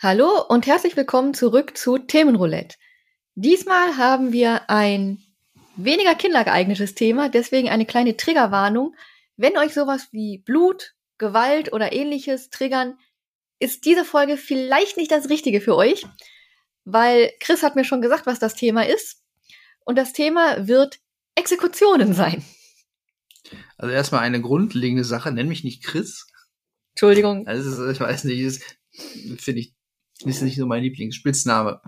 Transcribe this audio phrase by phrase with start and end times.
[0.00, 2.76] Hallo und herzlich willkommen zurück zu Themenroulette.
[3.34, 5.18] Diesmal haben wir ein
[5.76, 8.94] weniger kindergeeignetes Thema, deswegen eine kleine Triggerwarnung.
[9.36, 12.96] Wenn euch sowas wie Blut, Gewalt oder ähnliches triggern,
[13.58, 16.06] ist diese Folge vielleicht nicht das Richtige für euch,
[16.84, 19.22] weil Chris hat mir schon gesagt, was das Thema ist.
[19.84, 20.98] Und das Thema wird
[21.34, 22.44] Exekutionen sein.
[23.76, 26.26] Also erstmal eine grundlegende Sache, nenn mich nicht Chris.
[26.94, 27.46] Entschuldigung.
[27.46, 28.60] Also ich weiß nicht,
[29.38, 29.74] finde ich,
[30.24, 31.80] ist nicht so mein Lieblingsspitzname.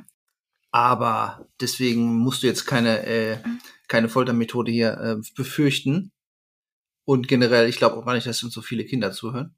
[0.70, 3.38] Aber deswegen musst du jetzt keine, äh,
[3.88, 6.12] keine Foltermethode hier äh, befürchten.
[7.04, 9.56] Und generell, ich glaube auch gar nicht, dass uns so viele Kinder zuhören.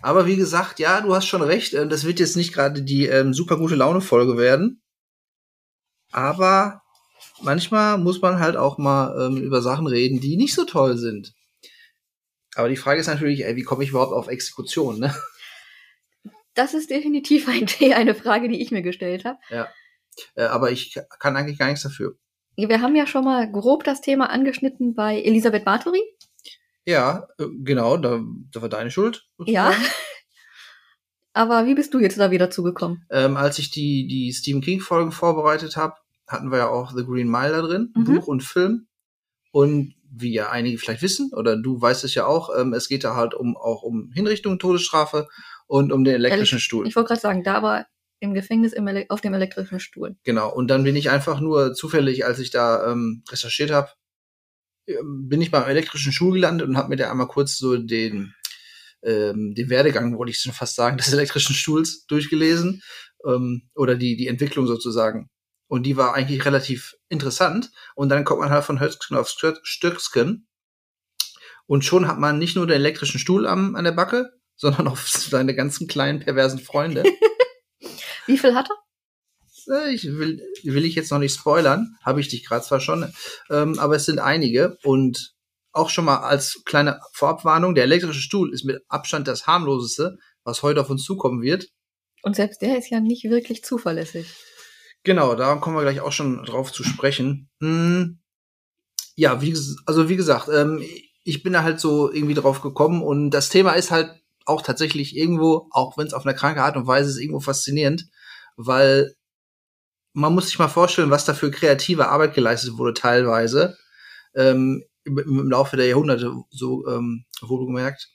[0.00, 1.74] Aber wie gesagt, ja, du hast schon recht.
[1.74, 4.82] Äh, das wird jetzt nicht gerade die ähm, super gute Laune-Folge werden.
[6.12, 6.82] Aber
[7.42, 11.34] manchmal muss man halt auch mal ähm, über Sachen reden, die nicht so toll sind.
[12.54, 15.14] Aber die Frage ist natürlich, ey, wie komme ich überhaupt auf Exekution, ne?
[16.54, 19.38] Das ist definitiv ein, eine Frage, die ich mir gestellt habe.
[19.50, 19.68] Ja.
[20.34, 22.16] Äh, aber ich kann eigentlich gar nichts dafür.
[22.56, 26.02] Wir haben ja schon mal grob das Thema angeschnitten bei Elisabeth Bathory.
[26.88, 28.18] Ja, äh, genau, da,
[28.50, 29.28] da war deine Schuld.
[29.44, 29.74] Ja.
[31.34, 33.04] Aber wie bist du jetzt da wieder zugekommen?
[33.10, 37.28] Ähm, als ich die, die Stephen King-Folgen vorbereitet habe, hatten wir ja auch The Green
[37.28, 38.04] Mile da drin, mhm.
[38.04, 38.86] Buch und Film.
[39.52, 43.04] Und wie ja einige vielleicht wissen, oder du weißt es ja auch, ähm, es geht
[43.04, 45.28] da halt um auch um Hinrichtung, Todesstrafe
[45.66, 46.88] und um den elektrischen Ele Stuhl.
[46.88, 47.84] Ich wollte gerade sagen, da aber
[48.20, 50.16] im Gefängnis im auf dem elektrischen Stuhl.
[50.24, 53.90] Genau, und dann bin ich einfach nur zufällig, als ich da ähm, recherchiert habe,
[55.02, 58.34] bin ich beim elektrischen Stuhl gelandet und habe mir da einmal kurz so den,
[59.02, 62.82] ähm, den Werdegang, wollte ich schon fast sagen, des elektrischen Stuhls durchgelesen
[63.26, 65.28] ähm, oder die, die Entwicklung sozusagen.
[65.68, 67.70] Und die war eigentlich relativ interessant.
[67.94, 70.48] Und dann kommt man halt von Höchstgen auf Stöcksken.
[71.66, 74.96] Und schon hat man nicht nur den elektrischen Stuhl am, an der Backe, sondern auch
[74.96, 77.04] seine ganzen kleinen perversen Freunde.
[78.26, 78.87] Wie viel hat er?
[79.70, 83.12] Äh, ich will, will ich jetzt noch nicht spoilern, habe ich dich gerade zwar schon,
[83.50, 85.34] ähm, aber es sind einige und
[85.72, 90.62] auch schon mal als kleine Vorabwarnung, der elektrische Stuhl ist mit Abstand das harmloseste, was
[90.62, 91.68] heute auf uns zukommen wird.
[92.22, 94.26] Und selbst der ist ja nicht wirklich zuverlässig.
[95.04, 97.48] Genau, da kommen wir gleich auch schon drauf zu sprechen.
[97.60, 98.18] Hm,
[99.14, 99.56] ja, wie,
[99.86, 100.82] also wie gesagt, ähm,
[101.22, 104.10] ich bin da halt so irgendwie drauf gekommen und das Thema ist halt
[104.44, 108.06] auch tatsächlich irgendwo, auch wenn es auf eine kranke Art und Weise ist, irgendwo faszinierend,
[108.56, 109.14] weil
[110.18, 113.78] man muss sich mal vorstellen, was da für kreative Arbeit geleistet wurde teilweise
[114.34, 118.08] ähm, im, im, Laufe der Jahrhunderte, so ähm, wurde gemerkt.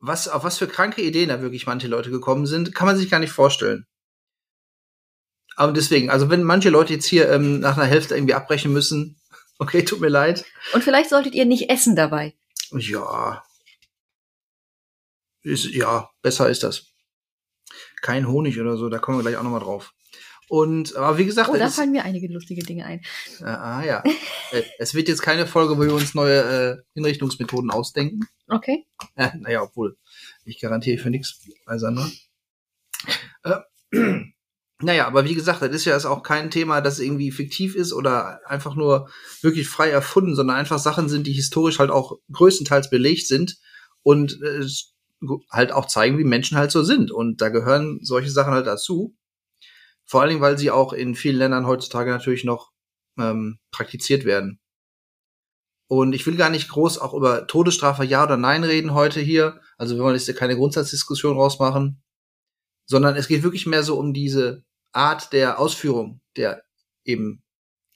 [0.00, 3.10] Was, auf was für kranke Ideen da wirklich manche Leute gekommen sind, kann man sich
[3.10, 3.86] gar nicht vorstellen.
[5.56, 9.16] Aber deswegen, also wenn manche Leute jetzt hier ähm, nach einer Hälfte irgendwie abbrechen müssen,
[9.58, 10.44] okay, tut mir leid.
[10.72, 12.34] Und vielleicht solltet ihr nicht essen dabei.
[12.72, 13.44] Ja,
[15.42, 16.86] ist, ja, besser ist das.
[18.02, 19.94] Kein Honig oder so, da kommen wir gleich auch nochmal drauf.
[20.48, 21.48] Und, aber wie gesagt.
[21.48, 23.00] Oh, da fallen mir einige lustige Dinge ein.
[23.40, 24.02] Äh, ah, ja.
[24.52, 28.20] Äh, es wird jetzt keine Folge, wo wir uns neue äh, Hinrichtungsmethoden ausdenken.
[28.48, 28.86] Okay.
[29.16, 29.96] Äh, naja, obwohl,
[30.44, 32.10] ich garantiere für nichts bei Sandra.
[33.42, 33.60] Äh,
[34.80, 38.40] naja, aber wie gesagt, das ist ja auch kein Thema, das irgendwie fiktiv ist oder
[38.46, 39.08] einfach nur
[39.40, 43.56] wirklich frei erfunden, sondern einfach Sachen sind, die historisch halt auch größtenteils belegt sind.
[44.02, 44.66] Und äh,
[45.50, 47.10] halt auch zeigen, wie Menschen halt so sind.
[47.10, 49.14] Und da gehören solche Sachen halt dazu.
[50.06, 52.72] Vor allen Dingen, weil sie auch in vielen Ländern heutzutage natürlich noch
[53.18, 54.60] ähm, praktiziert werden.
[55.86, 59.60] Und ich will gar nicht groß auch über Todesstrafe ja oder nein reden heute hier.
[59.76, 62.02] Also wir wollen jetzt keine Grundsatzdiskussion rausmachen,
[62.86, 66.64] sondern es geht wirklich mehr so um diese Art der Ausführung der
[67.04, 67.42] eben.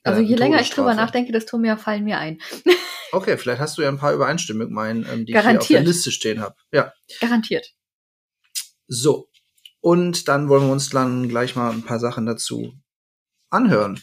[0.04, 2.41] Äh, also je länger ich drüber nachdenke, desto mehr fallen mir ein.
[3.10, 5.62] Okay, vielleicht hast du ja ein paar Übereinstimmungen mit meinen, ähm, die Garantiert.
[5.62, 6.56] ich hier auf der Liste stehen habe.
[6.72, 6.92] Ja.
[7.21, 7.74] Garantiert.
[8.86, 9.30] So.
[9.88, 12.74] Und dann wollen wir uns dann gleich mal ein paar Sachen dazu
[13.50, 13.98] anhören.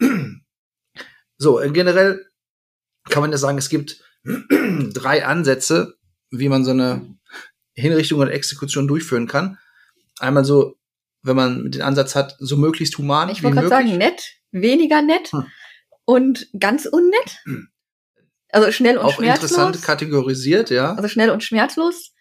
[1.42, 2.26] So, äh, generell
[3.08, 5.96] kann man ja sagen, es gibt drei Ansätze,
[6.30, 7.16] wie man so eine
[7.72, 9.56] Hinrichtung und Exekution durchführen kann.
[10.18, 10.76] Einmal so,
[11.22, 13.30] wenn man den Ansatz hat, so möglichst human.
[13.30, 14.22] Ich wollte gerade sagen, nett,
[14.52, 15.46] weniger nett hm.
[16.04, 17.40] und ganz unnett.
[17.44, 17.70] Hm.
[18.50, 19.50] Also schnell und auch schmerzlos.
[19.52, 20.92] interessant kategorisiert, ja.
[20.92, 22.12] Also schnell und schmerzlos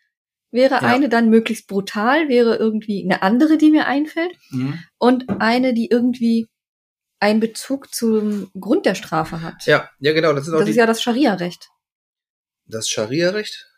[0.52, 0.82] wäre ja.
[0.82, 4.36] eine, dann möglichst brutal wäre irgendwie eine andere, die mir einfällt.
[4.52, 4.80] Mhm.
[4.98, 6.48] Und eine, die irgendwie
[7.20, 9.66] einen Bezug zum Grund der Strafe hat.
[9.66, 10.34] Ja, ja, genau.
[10.34, 11.70] Das ist, das ist ja das Scharia-Recht.
[12.66, 13.70] Das Scharia-Recht?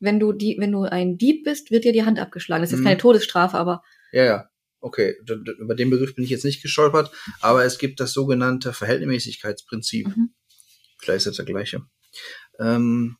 [0.00, 2.62] wenn du die, wenn du ein Dieb bist, wird dir die Hand abgeschlagen.
[2.62, 2.84] Das ist Mhm.
[2.84, 3.82] jetzt keine Todesstrafe, aber
[4.12, 4.46] Ja, ja.
[4.82, 5.14] Okay,
[5.58, 7.12] über den Begriff bin ich jetzt nicht gestolpert,
[7.42, 10.08] aber es gibt das sogenannte Verhältnismäßigkeitsprinzip.
[10.08, 10.34] Mhm.
[10.98, 11.82] Vielleicht ist das der gleiche.
[12.58, 13.18] Ähm,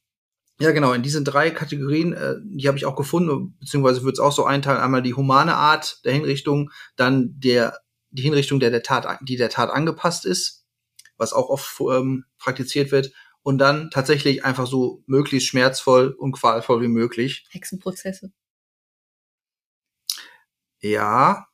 [0.61, 4.21] ja, genau, in diesen drei Kategorien, äh, die habe ich auch gefunden, beziehungsweise würde es
[4.21, 7.81] auch so einteilen, einmal die humane Art der Hinrichtung, dann der,
[8.11, 10.67] die Hinrichtung, der der Tat, die der Tat angepasst ist,
[11.17, 13.12] was auch oft ähm, praktiziert wird,
[13.43, 17.47] und dann tatsächlich einfach so möglichst schmerzvoll und qualvoll wie möglich.
[17.51, 18.31] Hexenprozesse.
[20.83, 21.47] Ja,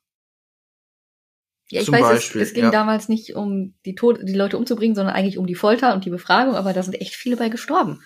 [1.71, 2.71] Ja, ich Zum weiß, Beispiel, es, es ging ja.
[2.71, 6.11] damals nicht um die, Tod die Leute umzubringen, sondern eigentlich um die Folter und die
[6.11, 8.03] Befragung, aber da sind echt viele bei gestorben.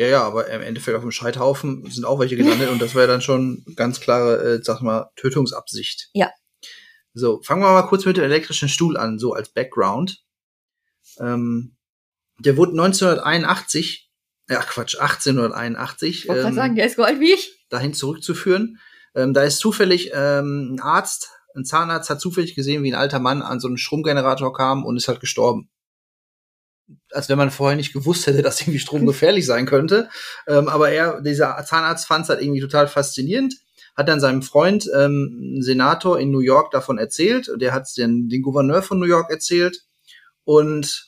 [0.00, 3.06] Ja, ja, aber im Endeffekt auf dem Scheithaufen sind auch welche gelandet und das wäre
[3.06, 6.08] dann schon ganz klare, äh, sag mal, Tötungsabsicht.
[6.14, 6.30] Ja.
[7.12, 10.24] So, fangen wir mal kurz mit dem elektrischen Stuhl an, so als Background.
[11.18, 11.76] Ähm,
[12.38, 14.10] der wurde 1981,
[14.48, 17.66] ach Quatsch, 1881 Ich wollte ähm, sagen, der ist wie ich.
[17.68, 18.80] dahin zurückzuführen.
[19.14, 23.18] Ähm, da ist zufällig ähm, ein Arzt, ein Zahnarzt hat zufällig gesehen, wie ein alter
[23.18, 25.68] Mann an so einen Stromgenerator kam und ist halt gestorben.
[27.12, 30.08] Als wenn man vorher nicht gewusst hätte, dass irgendwie Strom gefährlich sein könnte.
[30.46, 33.54] Ähm, aber er, dieser Zahnarzt fand es halt irgendwie total faszinierend,
[33.96, 37.48] hat dann seinem Freund, ähm, Senator in New York, davon erzählt.
[37.48, 39.82] Und Der hat es den, den Gouverneur von New York erzählt.
[40.44, 41.06] Und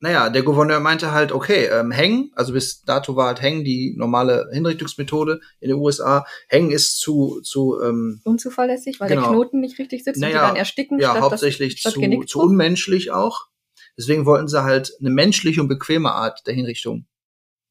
[0.00, 3.94] naja, der Gouverneur meinte halt, okay, ähm, hängen, also bis dato war halt hängen die
[3.96, 6.26] normale Hinrichtungsmethode in den USA.
[6.48, 9.22] Hängen ist zu, zu ähm, Unzuverlässig, weil Genau.
[9.22, 10.98] der Knoten nicht richtig sitzt und Naja, die dann ersticken.
[10.98, 13.46] ja, statt hauptsächlich das, statt zu, zu unmenschlich auch.
[13.96, 17.06] Deswegen wollten sie halt eine menschliche und bequeme Art der Hinrichtung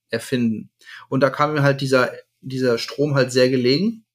[0.09, 0.71] erfinden.
[1.09, 2.11] Und da kam mir halt dieser,
[2.41, 4.05] dieser Strom halt sehr gelegen.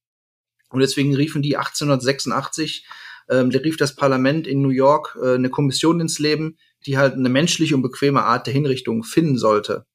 [0.71, 2.87] Und deswegen riefen die 1886,
[3.29, 6.57] ähm, der rief das Parlament in New York äh, eine Kommission ins Leben,
[6.87, 9.87] die halt eine menschliche und bequeme Art der Hinrichtung finden sollte.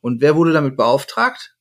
[0.00, 1.56] Und wer wurde damit beauftragt?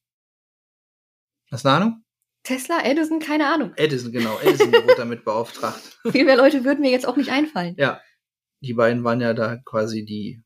[1.51, 2.03] Hast du eine Ahnung?
[2.43, 3.73] Tesla, Edison, keine Ahnung.
[3.75, 4.39] Edison, genau.
[4.39, 5.99] Edison wurde damit beauftragt.
[6.11, 7.75] Viel mehr Leute würden mir jetzt auch nicht einfallen.
[7.77, 8.01] Ja,
[8.65, 10.41] die beiden waren ja da quasi die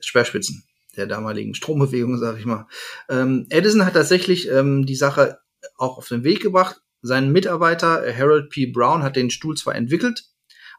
[0.00, 0.64] Speerspitzen
[0.96, 2.66] der damaligen Strombewegung, sag ich mal.
[3.08, 5.38] Ähm, Edison hat tatsächlich ähm, die Sache
[5.76, 6.80] auch auf den Weg gebracht.
[7.02, 8.66] Sein Mitarbeiter äh, Harold P.
[8.66, 10.24] Brown hat den Stuhl zwar entwickelt,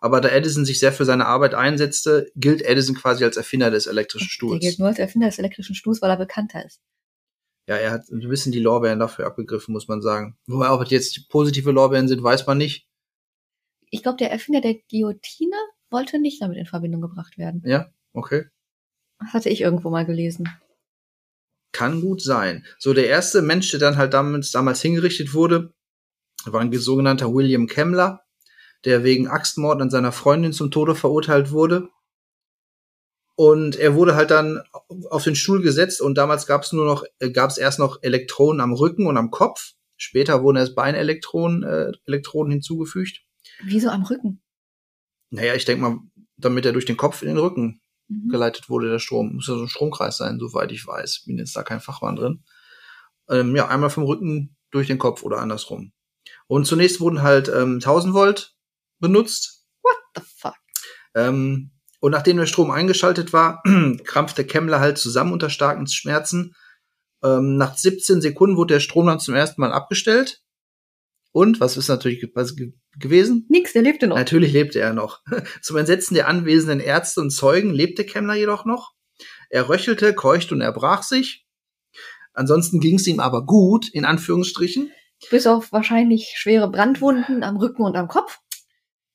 [0.02, 3.88] aber da Edison sich sehr für seine Arbeit einsetzte, gilt Edison quasi als Erfinder des
[3.88, 4.60] elektrischen Stuhls.
[4.60, 6.82] gilt nur als Erfinder des elektrischen Stuhls, weil er bekannter ist.
[7.68, 10.38] Ja, er hat ein bisschen die Lorbeeren dafür abgegriffen, muss man sagen.
[10.48, 12.88] Wobei auch jetzt positive Lorbeeren sind, weiß man nicht.
[13.90, 15.58] Ich glaube, der Erfinder der Guillotine
[15.90, 17.62] wollte nicht damit in Verbindung gebracht werden.
[17.66, 18.46] Ja, okay.
[19.20, 20.50] Das hatte ich irgendwo mal gelesen.
[21.72, 22.66] Kann gut sein.
[22.78, 25.74] So, der erste Mensch, der dann halt damals, damals hingerichtet wurde,
[26.46, 28.24] war ein sogenannter William Kemmler,
[28.86, 31.90] der wegen Axtmord an seiner Freundin zum Tode verurteilt wurde.
[33.36, 34.64] Und er wurde halt dann
[35.10, 38.02] auf den Stuhl gesetzt und damals gab es nur noch, äh, gab es erst noch
[38.02, 39.74] Elektronen am Rücken und am Kopf.
[39.96, 43.22] Später wurden erst Beinelektronen äh, Elektronen hinzugefügt.
[43.64, 44.42] Wieso am Rücken?
[45.30, 46.00] Naja, ich denke mal,
[46.38, 48.30] damit er durch den Kopf in den Rücken Mhm.
[48.30, 49.36] geleitet wurde, der Strom.
[49.36, 51.24] Muss ja so ein Stromkreis sein, soweit ich weiß.
[51.26, 52.44] Bin jetzt da kein Fachmann drin.
[53.30, 55.92] Ähm, ja, einmal vom Rücken durch den Kopf oder andersrum.
[56.48, 58.56] Und zunächst wurden halt ähm, 1000 Volt
[59.00, 59.66] benutzt.
[59.84, 60.56] What the fuck?
[61.16, 63.62] Ähm, und nachdem der Strom eingeschaltet war,
[64.06, 66.54] krampfte Kemmler halt zusammen unter starken Schmerzen.
[67.24, 70.42] Ähm, nach 17 Sekunden wurde der Strom dann zum ersten Mal abgestellt.
[71.32, 72.56] Und was ist natürlich was
[73.00, 73.46] gewesen?
[73.50, 74.16] Nix, der lebte noch.
[74.18, 75.22] Natürlich lebte er noch.
[75.62, 78.94] Zum Entsetzen der anwesenden Ärzte und Zeugen lebte Kemmler jedoch noch.
[79.50, 81.46] Er röchelte, keuchte und erbrach sich.
[82.34, 84.92] Ansonsten ging es ihm aber gut, in Anführungsstrichen.
[85.32, 88.38] Bis auf wahrscheinlich schwere Brandwunden am Rücken und am Kopf,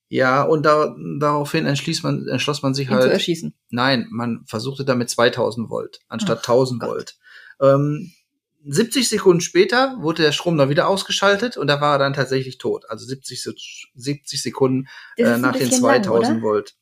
[0.09, 3.55] Ja, und da, daraufhin entschließt man, entschloss man sich ihn zu halt, erschießen.
[3.71, 6.91] nein, man versuchte damit 2000 Volt anstatt Ach 1000 Gott.
[6.91, 7.17] Volt.
[7.61, 8.13] Ähm,
[8.65, 12.59] 70 Sekunden später wurde der Strom dann wieder ausgeschaltet und da war er dann tatsächlich
[12.59, 12.85] tot.
[12.89, 13.55] Also 70, Se-
[13.95, 16.43] 70 Sekunden äh, nach den bisschen lang, 2000 oder?
[16.43, 16.75] Volt.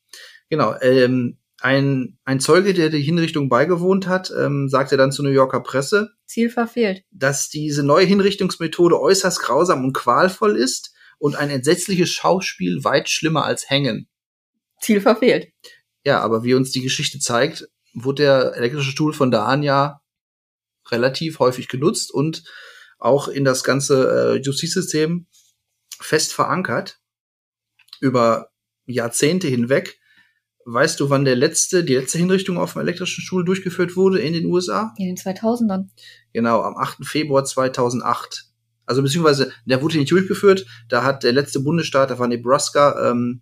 [0.49, 0.75] Genau.
[0.81, 5.61] Ähm, ein, ein Zeuge, der die Hinrichtung beigewohnt hat, ähm, sagte dann zur New Yorker
[5.61, 7.03] Presse, Ziel verfehlt.
[7.11, 13.45] dass diese neue Hinrichtungsmethode äußerst grausam und qualvoll ist und ein entsetzliches Schauspiel weit schlimmer
[13.45, 14.07] als Hängen.
[14.79, 15.49] Ziel verfehlt.
[16.03, 20.01] Ja, aber wie uns die Geschichte zeigt, wurde der elektrische Stuhl von da an ja
[20.91, 22.43] relativ häufig genutzt und
[22.99, 25.27] auch in das ganze äh, Justizsystem
[25.99, 26.99] fest verankert
[27.99, 28.49] über
[28.85, 29.99] Jahrzehnte hinweg.
[30.65, 34.33] Weißt du, wann der letzte, die letzte Hinrichtung auf dem elektrischen Stuhl durchgeführt wurde in
[34.33, 34.93] den USA?
[34.97, 35.89] In den 2000ern.
[36.33, 37.05] Genau, am 8.
[37.05, 38.45] Februar 2008.
[38.85, 40.65] Also beziehungsweise, der wurde nicht durchgeführt.
[40.89, 43.41] Da hat der letzte Bundesstaat, da war Nebraska, ähm,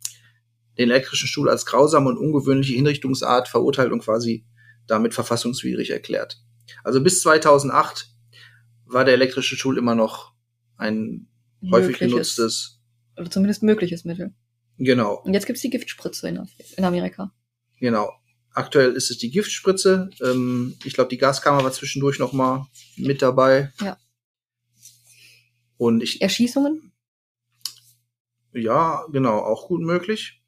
[0.78, 4.46] den elektrischen Stuhl als grausame und ungewöhnliche Hinrichtungsart verurteilt und quasi
[4.88, 6.42] damit verfassungswidrig erklärt.
[6.84, 8.10] Also bis 2008
[8.86, 10.34] war der elektrische Stuhl immer noch
[10.78, 11.28] ein
[11.72, 12.12] häufig Mögliches.
[12.36, 12.82] genutztes.
[13.18, 14.34] Oder zumindest mögliches Mittel.
[14.78, 16.48] Genau, Und jetzt gibt's die Giftspritze in,
[16.78, 17.34] in Amerika.
[17.80, 18.12] genau.
[18.52, 20.10] Aktuell ist es die Giftspritze.
[20.22, 23.72] Ähm, ich glaube, die Gaskammer war zwischendurch noch mal mit dabei.
[23.80, 23.98] Ja.
[25.78, 26.92] Und ich, Erschießungen?
[28.54, 30.39] ja, genau, auch gut möglich.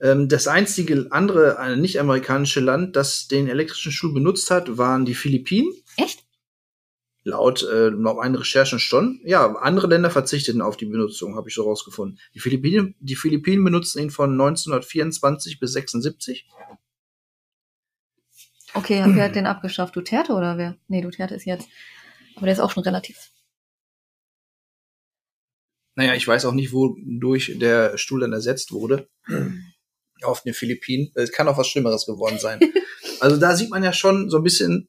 [0.00, 5.14] Ähm, das einzige andere, eine nicht-amerikanische Land, das den elektrischen Stuhl benutzt hat, waren die
[5.14, 5.72] Philippinen.
[5.96, 6.24] Echt?
[7.24, 9.20] Laut, äh, laut meinen Recherchen schon.
[9.24, 12.18] Ja, andere Länder verzichteten auf die Benutzung, habe ich so rausgefunden.
[12.34, 16.46] Die Philippinen, die Philippinen benutzten ihn von 1924 bis 76.
[18.74, 19.96] Okay, wer hat den abgeschafft?
[19.96, 20.76] Duterte oder wer?
[20.86, 21.68] Nee, Duterte ist jetzt.
[22.36, 23.30] Aber der ist auch schon relativ.
[25.96, 29.08] Naja, ich weiß auch nicht, wodurch der Stuhl dann ersetzt wurde.
[30.22, 31.10] Auf den Philippinen.
[31.14, 32.60] Es kann auch was Schlimmeres geworden sein.
[33.20, 34.88] also da sieht man ja schon so ein bisschen,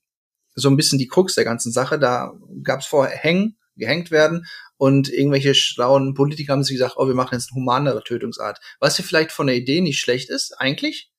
[0.55, 1.99] so ein bisschen die Krux der ganzen Sache.
[1.99, 2.33] Da
[2.63, 4.45] gab es vorher Hängen, gehängt werden
[4.77, 8.59] und irgendwelche schlauen Politiker haben sich gesagt, oh, wir machen jetzt eine humanere Tötungsart.
[8.79, 11.11] Was ja vielleicht von der Idee nicht schlecht ist, eigentlich,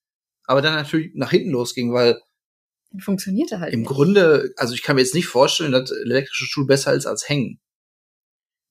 [0.45, 2.21] aber dann natürlich nach hinten losging, weil
[2.99, 3.89] Funktionierte halt im nicht.
[3.89, 7.61] Grunde, also ich kann mir jetzt nicht vorstellen, dass elektrische Stuhl besser ist als hängen.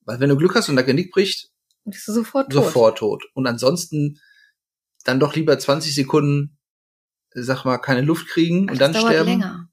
[0.02, 1.50] Weil wenn du Glück hast und der Genick bricht,
[1.86, 2.66] bist du sofort tot.
[2.66, 3.24] sofort tot.
[3.34, 4.20] Und ansonsten
[5.04, 6.58] dann doch lieber 20 Sekunden,
[7.34, 9.30] sag mal, keine Luft kriegen Das und dann dauert sterben.
[9.30, 9.70] länger.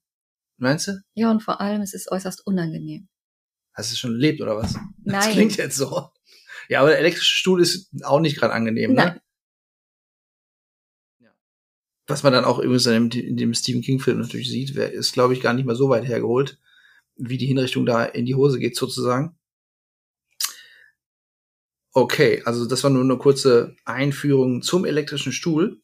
[0.59, 1.00] Meinst du?
[1.14, 3.09] Ja, und vor allem, es ist äußerst unangenehm.
[3.75, 4.73] Hast du schon erlebt oder was?
[4.73, 5.33] Das Nein.
[5.33, 6.11] klingt jetzt so.
[6.68, 8.97] Ja, aber der elektrische Stuhl ist auch nicht gerade angenehm, ne?
[8.97, 9.21] Nein.
[12.09, 15.35] Was man dann auch übrigens in dem, in dem Stephen King-Film natürlich sieht, ist, glaube
[15.35, 16.59] ich, gar nicht mehr so weit hergeholt,
[17.16, 19.37] wie die Hinrichtung da in die Hose geht, sozusagen.
[21.97, 25.81] Okay, also das war nur eine kurze Einführung zum elektrischen Stuhl.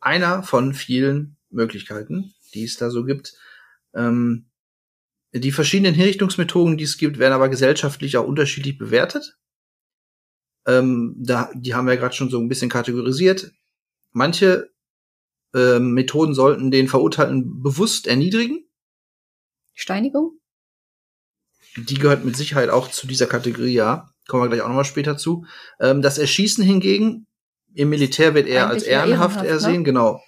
[0.00, 3.34] Einer von vielen Möglichkeiten, die es da so gibt.
[3.94, 4.50] Ähm,
[5.32, 9.38] die verschiedenen Hinrichtungsmethoden, die es gibt, werden aber gesellschaftlich auch unterschiedlich bewertet.
[10.66, 13.52] Ähm, da, die haben wir ja gerade schon so ein bisschen kategorisiert.
[14.10, 14.72] Manche
[15.54, 18.68] ähm, Methoden sollten den Verurteilten bewusst erniedrigen.
[19.74, 20.40] Steinigung?
[21.76, 24.12] Die gehört mit Sicherheit auch zu dieser Kategorie, ja.
[24.28, 25.44] Kommen wir gleich auch nochmal später zu.
[25.80, 27.26] Ähm, das Erschießen hingegen,
[27.74, 29.82] im Militär wird eher als Eigentlich eher ehrenhaft ehrenhaft, ersehen, ne?
[29.82, 30.22] genau.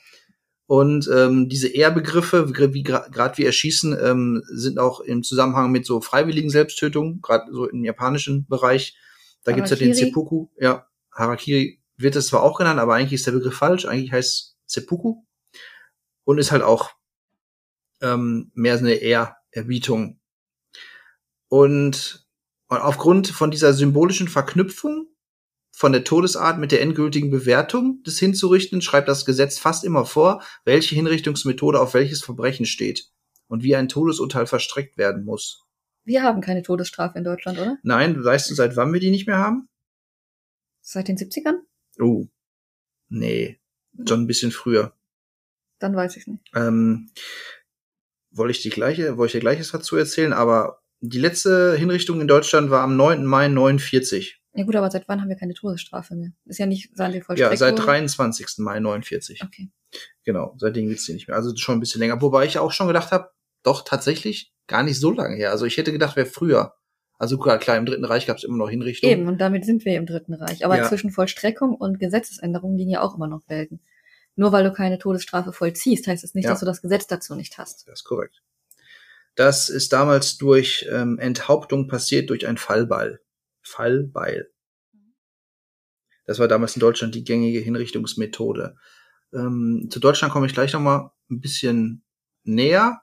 [0.67, 6.01] Und ähm, diese Ehrbegriffe, wie gerade wie Erschießen, ähm, sind auch im Zusammenhang mit so
[6.01, 8.97] freiwilligen Selbsttötungen, gerade so im japanischen Bereich.
[9.45, 10.07] Da gibt's ja den Harakiri.
[10.07, 10.47] Seppuku.
[10.59, 13.85] Ja, Harakiri wird es zwar auch genannt, aber eigentlich ist der Begriff falsch.
[13.85, 15.23] Eigentlich heißt Seppuku
[16.25, 16.93] und ist halt auch
[18.01, 20.21] ähm, mehr so eine Ehrerbietung.
[21.49, 22.20] Und,
[22.71, 25.09] und aufgrund von dieser symbolischen Verknüpfung
[25.73, 30.43] von der Todesart mit der endgültigen Bewertung des Hinzurichten schreibt das Gesetz fast immer vor,
[30.65, 33.11] welche Hinrichtungsmethode auf welches Verbrechen steht
[33.49, 35.67] und wie ein Todesurteil verstreckt werden muss.
[36.05, 37.79] Wir haben keine Todesstrafe in Deutschland, oder?
[37.83, 39.69] Nein, weißt du, seit wann wir die nicht mehr haben?
[40.81, 41.59] Seit den 70ern?
[41.99, 42.27] Oh,
[43.09, 43.61] nee,
[44.09, 44.95] schon ein bisschen früher.
[45.81, 46.45] Dann weiß ich nicht.
[46.55, 47.11] Ähm,
[48.31, 52.29] wollte ich die gleiche, wollte ich dir gleiches dazu erzählen, aber die letzte Hinrichtung in
[52.29, 53.25] Deutschland war am 9.
[53.25, 54.41] Mai 49.
[54.55, 56.33] Ja gut, aber seit wann haben wir keine Todesstrafe mehr?
[56.45, 57.53] Ist ja nicht seit der Vollstreckung.
[57.53, 58.47] Ja, seit 23.
[58.59, 59.43] Mai 49.
[59.45, 59.71] Okay.
[60.25, 61.37] Genau, seitdem gibt's die nicht mehr.
[61.37, 62.21] Also schon ein bisschen länger.
[62.21, 63.31] Wobei ich auch schon gedacht habe,
[63.63, 65.51] doch tatsächlich gar nicht so lange her.
[65.51, 66.75] Also ich hätte gedacht, wäre früher.
[67.19, 69.13] Also klar, im Dritten Reich gab's immer noch Hinrichtungen.
[69.13, 70.65] Eben, und damit sind wir im Dritten Reich.
[70.65, 70.89] Aber Ja.
[70.89, 73.81] zwischen Vollstreckung und Gesetzesänderung liegen ja auch immer noch Welten.
[74.37, 76.51] Nur weil du keine Todesstrafe vollziehst, heißt es nicht, Ja.
[76.53, 77.87] dass du das Gesetz dazu nicht hast.
[77.89, 78.43] Das ist korrekt.
[79.35, 83.21] Das ist damals durch ähm, Enthauptung passiert durch ein Fallbeil.
[83.63, 84.51] Fallbeil.
[86.27, 88.77] Das war damals in Deutschland die gängige Hinrichtungsmethode.
[89.33, 92.05] Ähm, zu Deutschland komme ich gleich noch mal ein bisschen
[92.45, 93.01] näher.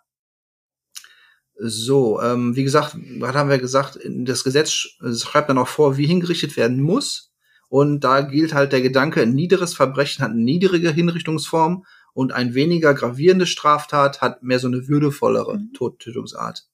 [1.60, 4.00] So, ähm, wie gesagt, was haben wir gesagt?
[4.06, 7.34] Das Gesetz sch- schreibt dann auch vor, wie hingerichtet werden muss.
[7.68, 11.86] Und da gilt halt der Gedanke, ein niederes Verbrechen hat eine niedrige Hinrichtungsform
[12.18, 15.74] und ein weniger gravierende Straftat hat mehr so eine würdevollere Mhm.
[15.74, 16.68] Todtötungsart.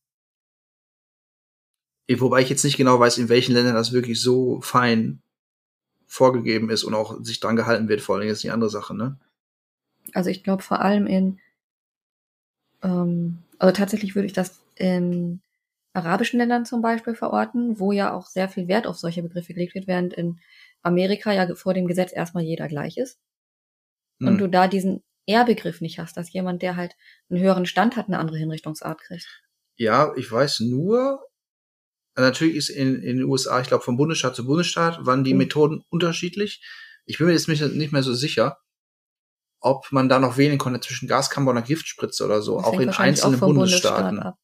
[2.07, 5.21] Eh, Wobei ich jetzt nicht genau weiß, in welchen Ländern das wirklich so fein
[6.07, 9.19] vorgegeben ist und auch sich dran gehalten wird, vor allem ist die andere Sache, ne?
[10.13, 11.39] Also ich glaube vor allem in,
[12.81, 15.41] ähm, also tatsächlich würde ich das in
[15.93, 19.75] arabischen Ländern zum Beispiel verorten, wo ja auch sehr viel Wert auf solche Begriffe gelegt
[19.75, 20.39] wird, während in
[20.83, 23.19] Amerika ja vor dem Gesetz erstmal jeder gleich ist.
[24.21, 24.37] Und Hm.
[24.37, 26.95] du da diesen Ehrbegriff nicht hast, dass jemand, der halt
[27.29, 29.41] einen höheren Stand hat, eine andere Hinrichtungsart kriegt.
[29.75, 31.19] Ja, ich weiß nur,
[32.15, 35.39] natürlich ist in, in den USA, ich glaube, vom Bundesstaat zu Bundesstaat waren die Mhm.
[35.39, 36.63] Methoden unterschiedlich.
[37.05, 38.57] Ich bin mir jetzt nicht mehr so sicher,
[39.59, 42.89] ob man da noch wählen konnte zwischen Gaskammer oder Giftspritze oder so, Das auch in
[42.89, 44.09] einzelnen vom Bundesstaaten.
[44.17, 44.35] Bundesstaat.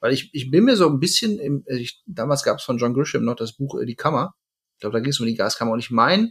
[0.00, 2.94] Weil ich, ich bin mir so ein bisschen, im, ich, damals gab es von John
[2.94, 4.34] Grisham noch das Buch äh, Die Kammer.
[4.76, 5.72] Ich glaube, da ging es um die Gaskammer.
[5.72, 6.30] Und ich meine,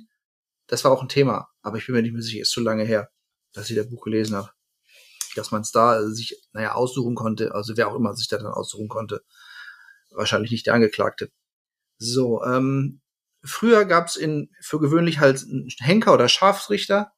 [0.67, 2.83] das war auch ein Thema, aber ich bin mir nicht mehr sicher, ist zu lange
[2.83, 3.09] her,
[3.53, 4.49] dass ich das Buch gelesen habe.
[5.35, 8.47] Dass man es da sich, naja, aussuchen konnte, also wer auch immer sich da dann
[8.47, 9.21] aussuchen konnte.
[10.11, 11.29] Wahrscheinlich nicht der Angeklagte.
[11.97, 13.01] So, ähm,
[13.43, 17.11] früher gab's in für gewöhnlich halt einen Henker oder Schafsrichter,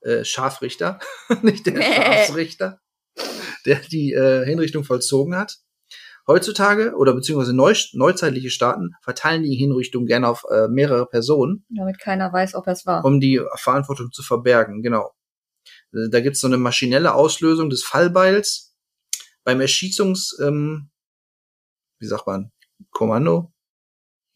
[0.00, 0.98] äh, Schafrichter,
[1.42, 2.80] nicht der Schafsrichter,
[3.64, 5.56] der die äh, Hinrichtung vollzogen hat.
[6.26, 11.98] Heutzutage oder beziehungsweise neu, neuzeitliche Staaten verteilen die Hinrichtung gerne auf äh, mehrere Personen, Damit
[11.98, 13.04] keiner weiß, ob es war.
[13.04, 14.82] um die Verantwortung zu verbergen.
[14.82, 15.10] Genau.
[16.10, 18.74] Da gibt's so eine maschinelle Auslösung des Fallbeils
[19.44, 20.90] beim Erschießungs, ähm,
[21.98, 22.50] wie sagt man,
[22.90, 23.52] Kommando.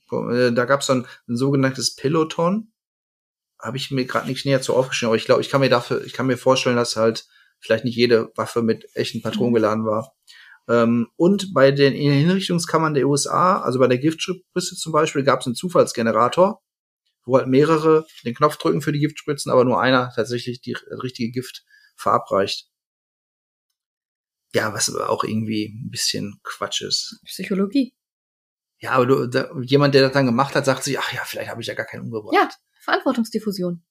[0.09, 2.73] Ko- äh, Da gab's so ein, ein sogenanntes Peloton.
[3.61, 6.05] Habe ich mir gerade nicht näher zu aufgeschrieben, aber ich glaube, ich kann mir dafür,
[6.05, 7.27] ich kann mir vorstellen, dass halt
[7.59, 9.55] vielleicht nicht jede Waffe mit echten Patronen Mhm.
[9.55, 10.15] geladen war.
[10.69, 15.47] Ähm, und bei den Hinrichtungskammern der USA, also bei der Giftspritze zum Beispiel, gab es
[15.47, 16.63] einen Zufallsgenerator,
[17.29, 21.31] wo halt mehrere den Knopf drücken für die Giftspritzen, aber nur einer tatsächlich die richtige
[21.31, 22.71] Gift verabreicht.
[24.55, 27.21] Ja, was aber auch irgendwie ein bisschen Quatsch ist.
[27.27, 27.95] Psychologie.
[28.79, 31.51] Ja, aber du, da, jemand, der das dann gemacht hat, sagt sich, ach ja, vielleicht
[31.51, 32.35] habe ich ja gar keinen umgebracht.
[32.35, 32.49] Ja,
[32.81, 33.85] Verantwortungsdiffusion.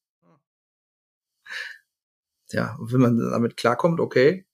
[2.49, 4.47] Ja, wenn man damit klarkommt, okay.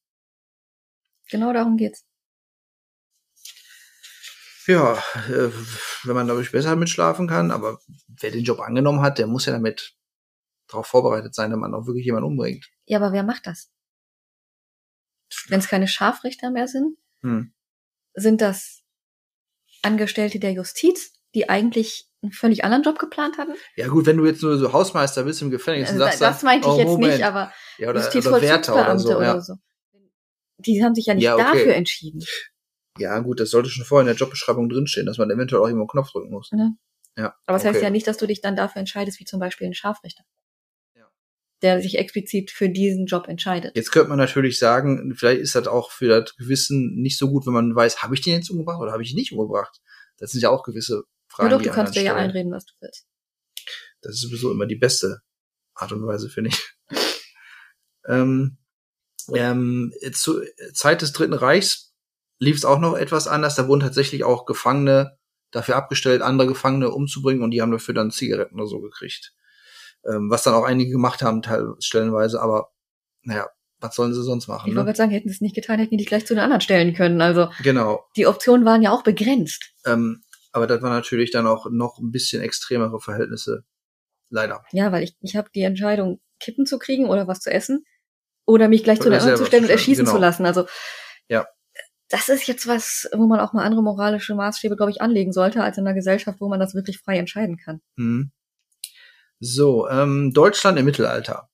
[1.30, 2.06] Genau darum geht's.
[4.68, 4.94] Ja,
[5.30, 5.50] äh,
[6.04, 9.52] wenn man dadurch besser mitschlafen kann, aber wer den Job angenommen hat, der muss ja
[9.54, 9.96] damit
[10.68, 12.70] darauf vorbereitet sein, wenn man auch wirklich jemanden umbringt.
[12.86, 13.70] Ja, aber wer macht das?
[15.48, 17.54] Wenn es keine Scharfrichter mehr sind, Hm.
[18.14, 18.84] sind das
[19.82, 23.54] Angestellte der Justiz, die eigentlich einen völlig anderen Job geplant hatten?
[23.76, 26.40] Ja gut, wenn du jetzt nur so Hausmeister bist im Gefängnis Also, und sagst das
[26.40, 27.14] dann, meinte ich oh, jetzt Moment.
[27.14, 29.54] nicht, aber ja, oder, oder Wärter oder oder, so.
[29.54, 29.60] so, Ja.
[30.60, 31.44] Die haben sich ja nicht Ja, okay.
[31.44, 32.24] dafür entschieden.
[32.98, 35.82] Ja gut, das sollte schon vorher in der Jobbeschreibung drinstehen, dass man eventuell auch immer
[35.82, 36.52] einen Knopf drücken muss.
[36.52, 36.76] Ne?
[37.18, 37.86] Ja, Aber es heißt okay.
[37.86, 40.24] ja nicht, dass du dich dann dafür entscheidest, wie zum Beispiel ein Scharfrichter.
[40.96, 41.10] Ja.
[41.62, 43.76] Der sich explizit für diesen Job entscheidet.
[43.76, 47.46] Jetzt könnte man natürlich sagen, vielleicht ist das auch für das Gewissen nicht so gut,
[47.46, 49.80] wenn man weiß, habe ich den jetzt umgebracht oder habe ich ihn nicht umgebracht?
[50.18, 51.50] Das sind ja auch gewisse Ja Fragen.
[51.50, 53.08] doch, die du kannst dir ja einreden, was du willst.
[54.02, 55.22] Das ist sowieso immer die beste
[55.76, 56.78] Art und Weise, finde ich.
[58.08, 58.58] ähm,
[59.34, 61.93] ähm, zur Zeit des Dritten Reichs
[62.40, 63.56] lief es auch noch etwas anders.
[63.56, 65.18] Da wurden tatsächlich auch Gefangene
[65.52, 69.34] dafür abgestellt, andere Gefangene umzubringen und die haben dafür dann Zigaretten oder so gekriegt.
[70.06, 72.72] Ähm, was dann auch einige gemacht haben, teil stellenweise, aber
[73.22, 73.48] naja,
[73.80, 74.76] was sollen sie sonst Ich machen?
[74.76, 74.96] wollte Ne?
[74.96, 77.22] sagen, hätten sie es nicht getan, hätten die dich gleich zu den anderen stellen können.
[77.22, 78.04] Also Genau.
[78.18, 79.74] die Optionen waren ja auch begrenzt.
[79.86, 83.64] Ähm, aber das war natürlich dann auch noch ein bisschen extremere Verhältnisse.
[84.30, 84.64] Leider.
[84.72, 87.86] Ja, weil ich, ich habe die Entscheidung, Kippen zu kriegen oder was zu essen
[88.46, 90.16] oder mich gleich zu Oder den anderen zu stellen und zu erschießen genau.
[90.16, 90.46] zu lassen.
[90.46, 90.66] Also
[91.30, 91.46] Ja.
[92.14, 95.64] Das ist jetzt was, wo man auch mal andere moralische Maßstäbe, glaube ich, anlegen sollte,
[95.64, 97.82] als in einer Gesellschaft, wo man das wirklich frei entscheiden kann.
[97.96, 98.32] Mhm.
[99.40, 101.50] So, ähm, Deutschland im Mittelalter.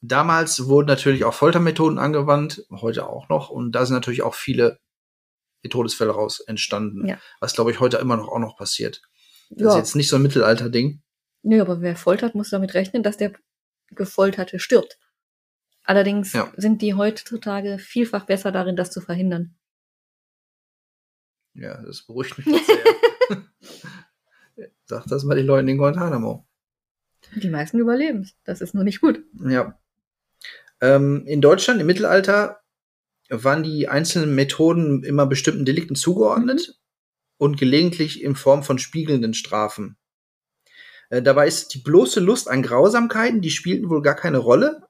[0.00, 4.78] Damals wurden natürlich auch Foltermethoden angewandt, heute auch noch, und da sind natürlich auch viele
[5.68, 7.18] Todesfälle raus entstanden, Ja.
[7.40, 9.02] was glaube ich heute immer noch auch noch passiert.
[9.50, 9.78] Das ist Ja.
[9.78, 11.02] jetzt nicht so ein Mittelalter-Ding.
[11.42, 13.32] Nö, aber wer foltert, muss damit rechnen, dass der
[13.90, 14.98] Gefolterte stirbt.
[15.84, 16.52] Allerdings Ja.
[16.56, 19.54] sind die heutzutage vielfach besser darin, das zu verhindern.
[21.54, 23.42] Ja, das beruhigt mich sehr.
[24.86, 26.46] Sag das mal den Leuten in Guantanamo.
[27.36, 29.22] Die meisten überleben Das ist nur nicht gut.
[29.48, 29.78] Ja.
[30.80, 32.60] Ähm, in Deutschland im Mittelalter
[33.28, 36.78] waren die einzelnen Methoden immer bestimmten Delikten zugeordnet
[37.38, 39.96] und gelegentlich in Form von spiegelnden Strafen.
[41.10, 44.86] Äh, dabei ist die bloße Lust an Grausamkeiten, die spielten wohl gar keine Rolle,